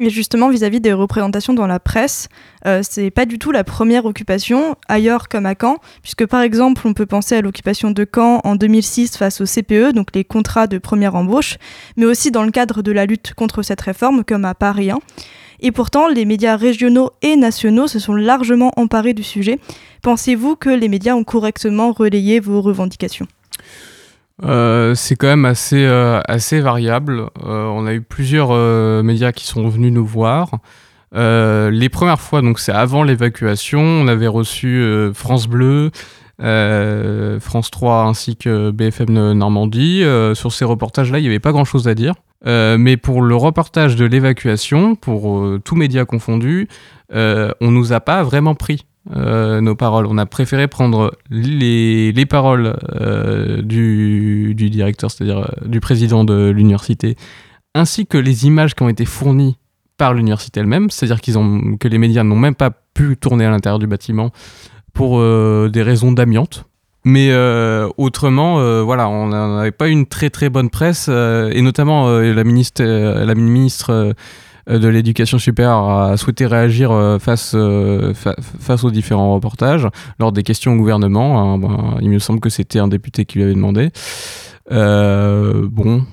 Et 0.00 0.10
justement, 0.10 0.48
vis-à-vis 0.48 0.80
des 0.80 0.92
représentations 0.92 1.54
dans 1.54 1.68
la 1.68 1.78
presse, 1.78 2.28
euh, 2.66 2.80
c'est 2.82 3.12
pas 3.12 3.26
du 3.26 3.38
tout 3.38 3.52
la 3.52 3.62
première 3.62 4.06
occupation, 4.06 4.74
ailleurs 4.88 5.28
comme 5.28 5.46
à 5.46 5.54
Caen, 5.60 5.76
puisque 6.02 6.26
par 6.26 6.42
exemple, 6.42 6.82
on 6.84 6.94
peut 6.94 7.06
penser 7.06 7.36
à 7.36 7.40
l'occupation 7.40 7.92
de 7.92 8.04
Caen 8.12 8.40
en 8.42 8.56
2006 8.56 9.16
face 9.16 9.40
au 9.40 9.44
CPE, 9.44 9.92
donc 9.92 10.08
les 10.12 10.24
contrats 10.24 10.66
de 10.66 10.78
première 10.78 11.14
embauche, 11.14 11.58
mais 11.96 12.06
aussi 12.06 12.32
dans 12.32 12.42
le 12.42 12.50
cadre 12.50 12.82
de 12.82 12.90
la 12.90 13.06
lutte 13.06 13.34
contre 13.34 13.62
cette 13.62 13.80
réforme, 13.80 14.24
comme 14.24 14.44
à 14.44 14.54
Paris 14.54 14.90
1. 14.90 14.98
Et 15.60 15.70
pourtant, 15.70 16.08
les 16.08 16.24
médias 16.24 16.56
régionaux 16.56 17.10
et 17.22 17.36
nationaux 17.36 17.86
se 17.86 18.00
sont 18.00 18.14
largement 18.14 18.72
emparés 18.76 19.14
du 19.14 19.22
sujet. 19.22 19.60
Pensez-vous 20.02 20.56
que 20.56 20.70
les 20.70 20.88
médias 20.88 21.14
ont 21.14 21.24
correctement 21.24 21.92
relayé 21.92 22.40
vos 22.40 22.60
revendications? 22.60 23.28
Euh, 24.42 24.94
c'est 24.94 25.14
quand 25.16 25.28
même 25.28 25.44
assez, 25.44 25.84
euh, 25.84 26.20
variable. 26.60 27.28
Euh, 27.44 27.66
on 27.66 27.86
a 27.86 27.94
eu 27.94 28.00
plusieurs 28.00 28.52
médias 29.02 29.32
qui 29.32 29.46
sont 29.46 29.68
venus 29.68 29.92
nous 29.92 30.06
voir. 30.06 30.50
les 31.12 31.88
premières 31.88 32.20
fois, 32.20 32.42
donc 32.42 32.58
c'est 32.58 32.72
avant 32.72 33.02
l'évacuation, 33.02 33.80
on 33.80 34.08
avait 34.08 34.26
reçu 34.26 34.84
France 35.14 35.46
Bleu, 35.46 35.90
France 36.38 37.70
3 37.70 38.04
ainsi 38.04 38.36
que 38.36 38.70
BFM 38.70 39.32
Normandie. 39.32 40.02
sur 40.34 40.52
ces 40.52 40.64
reportages-là, 40.64 41.18
il 41.18 41.22
n'y 41.22 41.28
avait 41.28 41.38
pas 41.38 41.52
grand-chose 41.52 41.86
à 41.88 41.94
dire. 41.94 42.14
mais 42.44 42.96
pour 42.96 43.22
le 43.22 43.36
reportage 43.36 43.96
de 43.96 44.04
l'évacuation, 44.04 44.96
pour 44.96 45.44
tous 45.64 45.76
médias 45.76 46.04
confondus, 46.04 46.68
on 47.12 47.70
nous 47.70 47.92
a 47.92 48.00
pas 48.00 48.22
vraiment 48.24 48.56
pris. 48.56 48.84
Euh, 49.12 49.60
nos 49.60 49.74
paroles. 49.74 50.06
On 50.06 50.16
a 50.16 50.24
préféré 50.24 50.66
prendre 50.66 51.14
les, 51.28 52.10
les 52.12 52.26
paroles 52.26 52.74
euh, 52.98 53.60
du, 53.60 54.54
du, 54.54 54.70
directeur, 54.70 55.10
c'est-à-dire 55.10 55.40
euh, 55.40 55.66
du 55.66 55.80
président 55.80 56.24
de 56.24 56.48
l'université, 56.48 57.16
ainsi 57.74 58.06
que 58.06 58.16
les 58.16 58.46
images 58.46 58.74
qui 58.74 58.82
ont 58.82 58.88
été 58.88 59.04
fournies 59.04 59.58
par 59.98 60.14
l'université 60.14 60.60
elle-même, 60.60 60.88
c'est-à-dire 60.88 61.20
qu'ils 61.20 61.38
ont, 61.38 61.76
que 61.76 61.86
les 61.86 61.98
médias 61.98 62.24
n'ont 62.24 62.36
même 62.36 62.54
pas 62.54 62.70
pu 62.94 63.18
tourner 63.18 63.44
à 63.44 63.50
l'intérieur 63.50 63.78
du 63.78 63.86
bâtiment 63.86 64.30
pour 64.94 65.20
des 65.20 65.82
raisons 65.82 66.12
d'amiante. 66.12 66.64
Mais 67.04 67.32
autrement, 67.96 68.82
voilà, 68.84 69.08
on 69.08 69.28
n'avait 69.28 69.72
pas 69.72 69.88
une 69.88 70.06
très 70.06 70.30
très 70.30 70.48
bonne 70.50 70.70
presse, 70.70 71.08
et 71.08 71.62
notamment 71.62 72.08
la 72.08 72.44
ministre, 72.44 72.82
la 72.82 73.34
ministre 73.34 74.14
de 74.66 74.88
l'éducation 74.88 75.38
supérieure 75.38 75.88
a 75.88 76.16
souhaité 76.16 76.46
réagir 76.46 76.90
euh, 76.90 77.18
face, 77.18 77.52
euh, 77.54 78.14
face 78.14 78.84
aux 78.84 78.90
différents 78.90 79.34
reportages 79.34 79.88
lors 80.18 80.32
des 80.32 80.42
questions 80.42 80.72
au 80.72 80.76
gouvernement. 80.76 81.54
Hein, 81.54 81.58
ben, 81.58 81.98
il 82.00 82.10
me 82.10 82.18
semble 82.18 82.40
que 82.40 82.50
c'était 82.50 82.78
un 82.78 82.88
député 82.88 83.24
qui 83.24 83.38
lui 83.38 83.44
avait 83.44 83.54
demandé. 83.54 83.90
bon, 84.70 86.04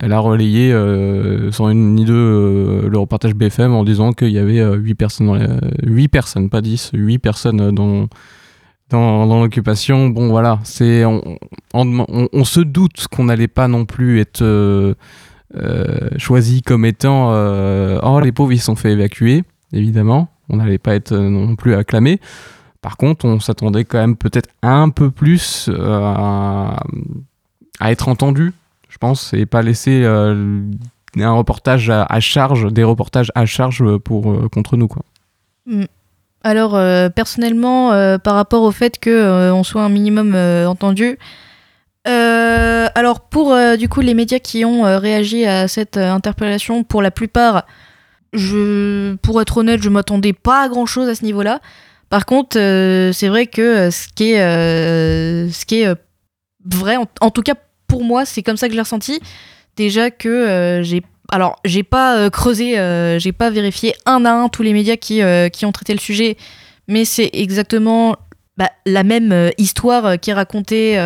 elle 0.00 0.12
a 0.12 0.18
relayé 0.18 0.72
sans 1.52 1.68
une 1.68 1.94
ni 1.94 2.04
deux 2.04 2.88
le 2.88 2.98
reportage 2.98 3.34
BFM 3.34 3.74
en 3.74 3.84
disant 3.84 4.12
qu'il 4.12 4.30
y 4.30 4.38
avait 4.38 4.64
8 4.74 4.94
personnes, 4.94 5.26
dans 5.26 5.38
8 5.82 6.08
personnes, 6.08 6.48
pas 6.48 6.62
10, 6.62 6.90
8 6.94 7.18
personnes 7.18 7.70
dans, 7.70 8.08
dans, 8.90 9.42
l'occupation. 9.42 10.08
Bon, 10.08 10.28
voilà, 10.28 10.60
c'est 10.64 11.04
on, 11.04 12.44
se 12.44 12.60
doute 12.60 13.06
qu'on 13.10 13.24
n'allait 13.24 13.48
pas 13.48 13.68
non 13.68 13.84
plus 13.84 14.20
être 14.20 14.42
euh, 14.42 14.94
choisi 16.16 16.62
comme 16.62 16.84
étant 16.84 17.32
euh, 17.32 17.98
oh 18.02 18.20
les 18.20 18.32
pauvres 18.32 18.52
ils 18.52 18.60
sont 18.60 18.76
fait 18.76 18.92
évacuer 18.92 19.44
évidemment. 19.72 20.28
On 20.48 20.56
n'allait 20.56 20.78
pas 20.78 20.94
être 20.94 21.12
euh, 21.12 21.28
non 21.28 21.56
plus 21.56 21.74
acclamé 21.74 22.20
par 22.80 22.96
contre 22.96 23.24
on 23.24 23.40
s'attendait 23.40 23.84
quand 23.84 23.98
même 23.98 24.16
peut-être 24.16 24.50
un 24.62 24.90
peu 24.90 25.10
plus 25.10 25.70
à, 25.80 26.82
être 27.82 28.08
entendu 28.08 28.52
je 28.88 28.98
pense 28.98 29.32
et 29.32 29.46
pas 29.46 29.62
laisser 29.62 30.04
un 30.04 31.32
reportage 31.32 31.90
à, 31.90 32.20
charge 32.20 32.72
des 32.72 32.84
reportages 32.84 33.32
à 33.34 33.46
charge 33.46 33.96
pour 33.98 34.50
contre 34.50 34.76
nous 34.76 34.86
quoi. 34.86 35.02
Mm. 35.66 35.84
alors 36.42 36.72
personnellement 37.12 38.18
par 38.18 38.34
rapport 38.34 38.62
au 38.62 38.70
fait 38.70 38.98
que 38.98 39.50
on 39.50 39.64
soit 39.64 39.82
un 39.82 39.88
minimum 39.88 40.34
entendu 40.66 41.18
euh, 42.06 42.86
alors 42.94 43.20
pour 43.20 43.54
euh, 43.54 43.76
du 43.76 43.88
coup 43.88 44.02
les 44.02 44.12
médias 44.12 44.38
qui 44.38 44.64
ont 44.66 44.84
euh, 44.84 44.98
réagi 44.98 45.46
à 45.46 45.68
cette 45.68 45.96
interpellation, 45.96 46.84
pour 46.84 47.02
la 47.02 47.10
plupart, 47.10 47.66
je, 48.32 49.14
pour 49.16 49.40
être 49.40 49.58
honnête, 49.58 49.82
je 49.82 49.88
m'attendais 49.88 50.32
pas 50.32 50.64
à 50.64 50.68
grand 50.68 50.86
chose 50.86 51.08
à 51.08 51.14
ce 51.14 51.24
niveau-là. 51.24 51.60
Par 52.10 52.26
contre, 52.26 52.56
c'est 52.56 53.28
vrai 53.28 53.46
que 53.46 53.90
ce 53.90 54.06
qui 54.14 54.32
est, 54.32 55.94
vrai, 56.64 56.96
en, 57.20 57.30
tout 57.30 57.42
cas 57.42 57.54
pour 57.88 58.04
moi, 58.04 58.24
c'est 58.24 58.42
comme 58.42 58.56
ça 58.56 58.68
que 58.68 58.74
je 58.74 58.80
ressenti. 58.80 59.20
Déjà 59.76 60.10
que 60.10 60.80
j'ai 60.82 61.02
alors, 61.30 61.56
j'ai 61.64 61.82
pas 61.82 62.28
creusé, 62.30 62.76
j'ai 63.18 63.32
pas 63.32 63.50
vérifié 63.50 63.94
un 64.06 64.24
à 64.26 64.32
un 64.32 64.48
tous 64.48 64.62
les 64.62 64.72
médias 64.72 64.96
qui, 64.96 65.22
qui 65.52 65.66
ont 65.66 65.72
traité 65.72 65.92
le 65.92 65.98
sujet, 65.98 66.36
mais 66.86 67.04
c'est 67.04 67.30
exactement 67.32 68.16
bah, 68.56 68.70
la 68.86 69.02
même 69.02 69.50
histoire 69.58 70.20
qui 70.20 70.30
est 70.30 70.34
racontée 70.34 70.96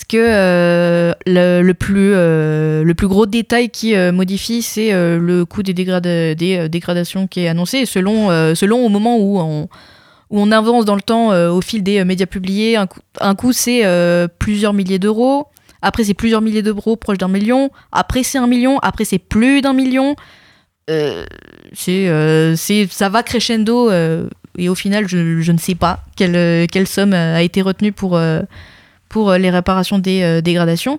parce 0.00 0.06
que 0.08 0.16
euh, 0.18 1.12
le, 1.26 1.72
plus, 1.72 2.12
euh, 2.14 2.82
le 2.84 2.94
plus 2.94 3.06
gros 3.06 3.26
détail 3.26 3.68
qui 3.68 3.94
euh, 3.94 4.12
modifie, 4.12 4.62
c'est 4.62 4.92
le 4.92 5.44
coût 5.44 5.62
des, 5.62 5.74
des 5.74 6.68
dégradations 6.70 7.26
qui 7.26 7.40
est 7.40 7.48
annoncé. 7.48 7.84
selon, 7.84 8.28
selon 8.54 8.86
au 8.86 8.88
moment 8.88 9.18
où 9.18 9.38
on, 9.38 9.68
où 10.30 10.40
on 10.40 10.50
avance 10.52 10.86
dans 10.86 10.94
le 10.94 11.02
temps 11.02 11.32
au 11.50 11.60
fil 11.60 11.82
des 11.82 12.02
médias 12.04 12.24
publiés, 12.24 12.76
un 12.76 12.86
coup, 12.86 13.00
un 13.20 13.34
coup 13.34 13.52
c'est 13.52 13.84
plusieurs 14.38 14.72
milliers 14.72 14.98
d'euros. 14.98 15.48
Après, 15.82 16.04
c'est 16.04 16.14
plusieurs 16.14 16.40
milliers 16.40 16.62
d'euros, 16.62 16.96
proche 16.96 17.18
d'un 17.18 17.28
million. 17.28 17.70
Après, 17.92 18.22
c'est 18.22 18.38
un 18.38 18.46
million. 18.46 18.78
Après, 18.78 19.04
c'est 19.04 19.18
plus 19.18 19.60
d'un 19.60 19.74
million. 19.74 20.16
c'est, 21.74 22.86
ça 22.90 23.08
va 23.10 23.22
crescendo. 23.22 23.90
et 24.56 24.68
au 24.70 24.74
final, 24.74 25.06
je, 25.08 25.40
je, 25.40 25.52
ne 25.52 25.58
sais 25.58 25.74
pas 25.74 26.00
quelle, 26.16 26.66
quelle 26.68 26.86
somme 26.86 27.12
a 27.12 27.42
été 27.42 27.60
retenue 27.60 27.92
pour 27.92 28.18
pour 29.10 29.30
euh, 29.30 29.36
les 29.36 29.50
réparations 29.50 29.98
des 29.98 30.22
euh, 30.22 30.40
dégradations. 30.40 30.98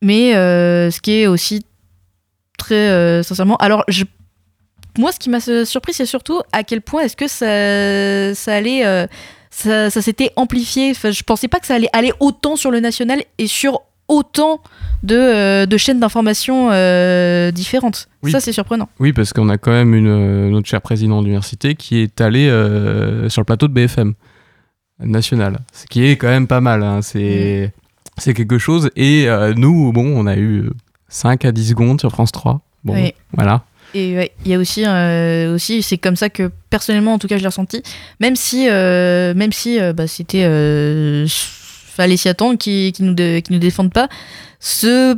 Mais 0.00 0.36
euh, 0.36 0.92
ce 0.92 1.00
qui 1.00 1.12
est 1.12 1.26
aussi 1.26 1.66
très 2.56 3.22
sincèrement. 3.24 3.56
Alors, 3.56 3.84
je, 3.88 4.04
moi, 4.96 5.10
ce 5.10 5.18
qui 5.18 5.28
m'a 5.28 5.40
surpris, 5.40 5.92
c'est 5.92 6.06
surtout 6.06 6.40
à 6.52 6.62
quel 6.62 6.82
point 6.82 7.02
est-ce 7.02 7.16
que 7.16 7.26
ça, 7.26 8.34
ça 8.34 8.54
allait. 8.54 9.08
ça, 9.50 9.90
s'était 9.90 10.30
amplifié. 10.36 10.90
Enfin, 10.92 11.10
je 11.10 11.22
pensais 11.22 11.48
pas 11.48 11.58
que 11.58 11.66
ça 11.66 11.74
allait 11.74 11.90
aller 11.92 12.12
autant 12.20 12.54
sur 12.56 12.70
le 12.70 12.80
national 12.80 13.22
et 13.38 13.46
sur 13.46 13.80
autant 14.06 14.60
de, 15.02 15.64
de 15.64 15.76
chaînes 15.76 16.00
d'information 16.00 16.68
différentes. 17.50 18.08
Ça, 18.30 18.40
c'est 18.40 18.52
surprenant. 18.52 18.88
Oui, 19.00 19.12
parce 19.12 19.32
qu'on 19.32 19.48
a 19.48 19.58
quand 19.58 19.72
même 19.72 19.94
une, 19.94 20.50
notre 20.50 20.68
cher 20.68 20.80
président 20.80 21.22
d'université 21.22 21.74
qui 21.74 21.98
est 21.98 22.20
allé 22.20 22.46
sur 23.28 23.40
le 23.40 23.46
plateau 23.46 23.68
de 23.68 23.72
BFM 23.72 24.14
national, 25.00 25.58
ce 25.72 25.86
qui 25.86 26.04
est 26.04 26.16
quand 26.16 26.28
même 26.28 26.46
pas 26.46 26.60
mal. 26.60 26.82
Hein. 26.82 27.00
C'est 27.02 27.72
mm. 28.26 28.32
quelque 28.32 28.58
chose. 28.58 28.90
Et 28.96 29.28
euh, 29.28 29.54
nous, 29.54 29.92
bon, 29.92 30.06
on 30.06 30.26
a 30.26 30.36
eu 30.36 30.70
5 31.08 31.44
à 31.44 31.52
10 31.52 31.70
secondes 31.70 32.00
sur 32.00 32.10
France 32.10 32.32
3. 32.32 32.60
Bon, 32.84 33.10
voilà. 33.32 33.64
Et 33.94 34.30
il 34.44 34.50
y 34.50 34.54
a 34.54 34.58
aussi, 34.58 34.84
euh, 34.84 35.54
aussi 35.54 35.82
c'est 35.82 35.98
comme 35.98 36.16
ça 36.16 36.28
que 36.28 36.50
personnellement, 36.68 37.14
en 37.14 37.18
tout 37.18 37.28
cas, 37.28 37.36
je 37.36 37.42
l'ai 37.42 37.48
ressenti. 37.48 37.82
Même 38.20 38.34
si, 38.34 38.68
euh, 38.68 39.34
même 39.34 39.52
si 39.52 39.78
bah, 39.94 40.06
c'était 40.06 40.44
fallait 41.26 42.16
s'y 42.16 42.28
attendre, 42.28 42.58
qui, 42.58 42.92
qui 42.92 43.04
nous 43.04 43.14
qui 43.14 43.52
nous 43.52 43.60
défendent 43.60 43.92
pas, 43.92 44.08
ce 44.58 45.16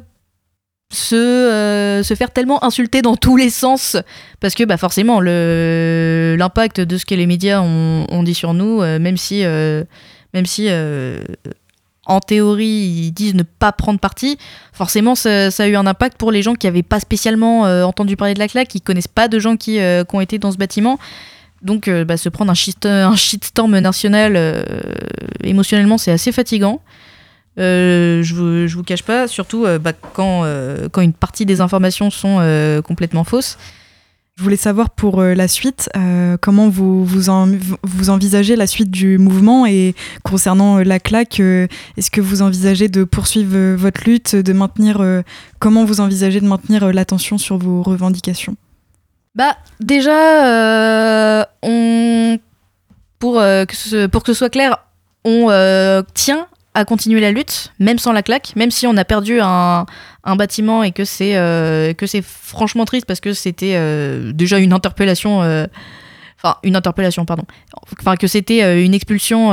se, 0.97 1.15
euh, 1.15 2.03
se 2.03 2.15
faire 2.15 2.31
tellement 2.31 2.63
insulter 2.65 3.03
dans 3.03 3.17
tous 3.17 3.37
les 3.37 3.51
sens 3.51 3.97
parce 4.41 4.55
que 4.55 4.65
bah 4.65 4.77
forcément 4.77 5.21
l'impact 5.21 6.81
de 6.81 6.97
ce 6.97 7.05
que 7.05 7.15
les 7.15 7.27
médias 7.27 7.61
ont, 7.61 8.07
ont 8.09 8.23
dit 8.23 8.35
sur 8.35 8.55
nous 8.55 8.83
euh, 8.83 8.99
même 8.99 9.17
si 9.17 9.45
euh, 9.45 9.85
même 10.35 10.47
si 10.47 10.69
en 12.09 12.21
théorie, 12.21 12.67
ils 12.67 13.11
disent 13.11 13.35
ne 13.35 13.43
pas 13.43 13.73
prendre 13.73 13.99
parti, 13.99 14.39
forcément, 14.73 15.17
ça, 15.17 15.49
a 15.49 15.67
eu 15.67 15.75
un 15.75 15.87
impact 15.87 16.17
pour 16.19 16.31
les 16.31 16.41
gens 16.41 16.55
qui 16.55 16.69
n'avaient 16.69 16.85
pas 16.85 17.01
spécialement 17.01 17.63
entendu 17.63 18.17
parler 18.17 18.35
de 18.35 18.39
la 18.39 18.47
claque, 18.47 18.69
qui 18.69 18.81
connaissent 18.81 19.09
pas 19.09 19.27
de 19.27 19.41
gens 19.41 19.57
qui, 19.57 19.79
qui 19.79 20.15
ont 20.15 20.21
été 20.21 20.39
dans 20.39 20.53
ce 20.53 20.57
bâtiment. 20.57 21.01
Donc, 21.63 21.91
bah, 21.91 22.17
se 22.17 22.29
prendre 22.29 22.53
un, 22.53 22.55
shit, 22.55 22.87
un 22.87 23.17
shitstorm 23.17 23.77
national, 23.79 24.65
émotionnellement, 25.43 25.99
c'est 25.99 26.13
assez 26.13 26.31
fatigant. 26.31 26.81
Euh, 27.59 28.23
je, 28.23 28.35
vous, 28.35 28.67
je 28.67 28.77
vous 28.77 28.83
cache 28.83 29.03
pas, 29.03 29.29
surtout 29.29 29.65
euh, 29.65 29.79
bah, 29.79 29.93
quand, 30.13 30.43
euh, 30.45 30.89
quand 30.91 31.01
une 31.01 31.15
partie 31.15 31.47
des 31.47 31.61
informations 31.61 32.11
sont 32.11 32.37
complètement 32.85 33.25
fausses. 33.25 33.59
Je 34.37 34.43
voulais 34.43 34.57
savoir 34.57 34.91
pour 34.91 35.23
la 35.23 35.49
suite, 35.49 35.89
comment 36.43 36.69
vous, 36.69 37.07
vous, 37.07 37.31
vous, 37.83 38.11
envisagez 38.11 38.55
la 38.55 38.67
suite 38.67 38.91
du 38.91 39.17
mouvement 39.17 39.65
et 39.65 39.95
concernant 40.25 40.77
la 40.77 41.01
claque, 41.01 41.41
est-ce 41.41 42.11
que 42.11 42.21
vous 42.21 42.43
envisagez 42.43 42.89
de 42.89 43.05
poursuivre 43.05 43.57
votre 43.77 44.05
lutte, 44.05 44.37
de 44.37 44.53
maintenir, 44.53 45.03
comment 45.59 45.87
vous 45.87 46.03
envisagez 46.03 46.43
de 46.43 46.47
maintenir 46.47 46.93
l'attention 46.93 47.39
sur 47.39 47.57
vos 47.57 47.83
revendications? 47.83 48.57
Bah 49.35 49.57
déjà, 49.81 51.47
on, 51.63 52.39
pour, 53.19 53.37
que 53.37 53.75
ce, 53.75 54.07
pour 54.07 54.23
que 54.23 54.35
ce 54.35 54.39
soit 54.39 54.51
clair, 54.51 54.85
on 55.25 55.49
tient 56.13 56.47
à 56.77 56.85
continuer 56.85 57.21
la 57.21 57.33
lutte, 57.33 57.73
même 57.79 57.99
sans 57.99 58.13
la 58.13 58.23
claque, 58.23 58.53
même 58.55 58.71
si 58.71 58.87
on 58.87 58.99
a 58.99 59.05
perdu 59.07 59.41
un, 59.41 59.87
bâtiment 60.37 60.83
et 60.83 60.93
que 60.93 61.07
c'est 61.07 61.37
euh, 61.37 61.95
que 61.95 62.07
c'est 62.07 62.23
franchement 62.23 62.85
triste 62.85 63.07
parce 63.07 63.21
que 63.21 63.33
c'était 63.33 63.77
euh, 63.77 64.33
déjà 64.33 64.59
une 64.59 64.75
interpellation, 64.75 65.43
euh, 65.43 65.67
enfin 66.37 66.57
une 66.65 66.77
interpellation 66.77 67.25
pardon, 67.25 67.45
enfin 67.99 68.17
que 68.17 68.27
c'était 68.27 68.85
une 68.85 68.93
expulsion 68.93 69.53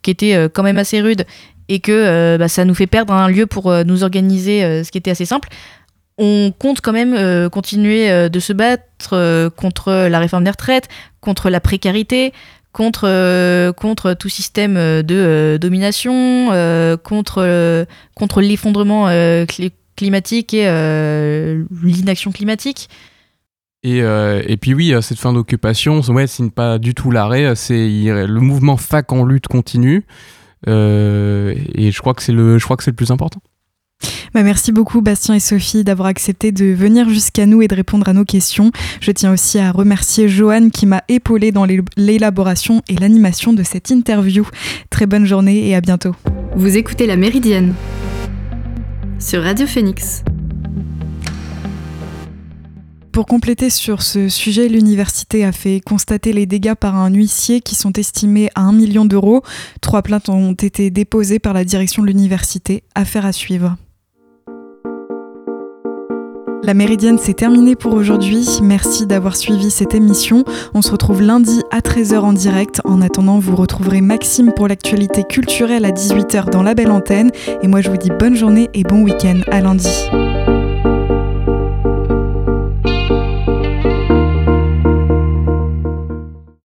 qui 0.00 0.10
était 0.10 0.48
quand 0.54 0.62
même 0.62 0.78
assez 0.78 1.02
rude 1.02 1.26
et 1.68 1.80
que 1.80 2.38
bah, 2.38 2.48
ça 2.48 2.64
nous 2.64 2.74
fait 2.74 2.86
perdre 2.86 3.12
un 3.12 3.28
lieu 3.28 3.44
pour 3.46 3.70
nous 3.84 4.02
organiser, 4.02 4.84
ce 4.84 4.90
qui 4.90 4.96
était 4.96 5.10
assez 5.10 5.26
simple. 5.26 5.50
On 6.16 6.52
compte 6.56 6.80
quand 6.80 6.92
même 6.92 7.50
continuer 7.50 8.30
de 8.30 8.40
se 8.40 8.54
battre 8.54 9.50
contre 9.56 9.92
la 10.08 10.18
réforme 10.18 10.44
des 10.44 10.50
retraites, 10.50 10.88
contre 11.20 11.50
la 11.50 11.60
précarité, 11.60 12.32
contre, 12.72 13.04
euh, 13.06 13.72
contre 13.72 14.14
tout 14.14 14.28
système 14.28 14.76
euh, 14.76 15.02
de 15.02 15.14
euh, 15.14 15.58
domination, 15.58 16.48
contre, 17.02 17.86
contre 18.14 18.40
l'effondrement 18.40 19.06
climatique 19.96 20.54
et 20.54 20.64
l'inaction 21.82 22.32
climatique. 22.32 22.88
Et, 23.84 23.98
et, 23.98 24.56
puis 24.56 24.74
oui, 24.74 24.94
cette 25.00 25.18
fin 25.18 25.32
d'occupation, 25.32 26.00
ouais, 26.00 26.26
signe 26.26 26.50
pas 26.50 26.78
du 26.78 26.94
tout 26.94 27.10
l'arrêt. 27.10 27.54
C'est 27.56 27.74
le 27.74 28.40
mouvement 28.40 28.76
fac 28.76 29.12
en 29.12 29.24
lutte 29.24 29.48
continue, 29.48 30.04
et 30.66 30.70
je 30.70 31.98
crois 31.98 32.14
que 32.14 32.22
c'est 32.22 32.32
le, 32.32 32.58
je 32.58 32.64
crois 32.64 32.76
que 32.76 32.84
c'est 32.84 32.92
le 32.92 32.96
plus 32.96 33.10
important. 33.10 33.40
Bah, 34.34 34.42
merci 34.42 34.72
beaucoup 34.72 35.02
Bastien 35.02 35.34
et 35.34 35.40
Sophie 35.40 35.84
d'avoir 35.84 36.08
accepté 36.08 36.52
de 36.52 36.66
venir 36.66 37.08
jusqu'à 37.08 37.46
nous 37.46 37.62
et 37.62 37.68
de 37.68 37.74
répondre 37.74 38.08
à 38.08 38.12
nos 38.12 38.24
questions. 38.24 38.70
Je 39.00 39.10
tiens 39.10 39.32
aussi 39.32 39.58
à 39.58 39.72
remercier 39.72 40.28
Joanne 40.28 40.70
qui 40.70 40.86
m'a 40.86 41.02
épaulé 41.08 41.52
dans 41.52 41.66
l'élaboration 41.96 42.82
et 42.88 42.94
l'animation 42.94 43.52
de 43.52 43.62
cette 43.62 43.90
interview. 43.90 44.46
Très 44.90 45.06
bonne 45.06 45.26
journée 45.26 45.68
et 45.68 45.74
à 45.74 45.80
bientôt. 45.80 46.14
Vous 46.56 46.76
écoutez 46.76 47.06
La 47.06 47.16
Méridienne 47.16 47.74
sur 49.18 49.42
Radio 49.42 49.66
Phoenix. 49.66 50.24
Pour 53.12 53.26
compléter 53.26 53.68
sur 53.68 54.00
ce 54.00 54.30
sujet, 54.30 54.68
l'université 54.68 55.44
a 55.44 55.52
fait 55.52 55.80
constater 55.80 56.32
les 56.32 56.46
dégâts 56.46 56.74
par 56.74 56.96
un 56.96 57.10
huissier 57.10 57.60
qui 57.60 57.74
sont 57.74 57.92
estimés 57.92 58.48
à 58.54 58.62
1 58.62 58.72
million 58.72 59.04
d'euros. 59.04 59.42
Trois 59.82 60.00
plaintes 60.00 60.30
ont 60.30 60.54
été 60.54 60.90
déposées 60.90 61.38
par 61.38 61.52
la 61.52 61.64
direction 61.64 62.02
de 62.02 62.08
l'université. 62.08 62.84
Affaire 62.94 63.26
à 63.26 63.32
suivre. 63.32 63.76
La 66.64 66.74
Méridienne, 66.74 67.18
c'est 67.18 67.34
terminé 67.34 67.74
pour 67.74 67.92
aujourd'hui. 67.94 68.46
Merci 68.62 69.06
d'avoir 69.06 69.34
suivi 69.34 69.68
cette 69.70 69.94
émission. 69.94 70.44
On 70.74 70.82
se 70.82 70.92
retrouve 70.92 71.20
lundi 71.20 71.60
à 71.72 71.80
13h 71.80 72.18
en 72.18 72.32
direct. 72.32 72.80
En 72.84 73.02
attendant, 73.02 73.40
vous 73.40 73.56
retrouverez 73.56 74.00
Maxime 74.00 74.52
pour 74.54 74.68
l'actualité 74.68 75.24
culturelle 75.24 75.84
à 75.84 75.90
18h 75.90 76.50
dans 76.50 76.62
la 76.62 76.74
belle 76.74 76.92
antenne. 76.92 77.32
Et 77.62 77.68
moi, 77.68 77.80
je 77.80 77.90
vous 77.90 77.96
dis 77.96 78.10
bonne 78.10 78.36
journée 78.36 78.70
et 78.74 78.84
bon 78.84 79.02
week-end. 79.02 79.40
À 79.50 79.60
lundi. 79.60 79.88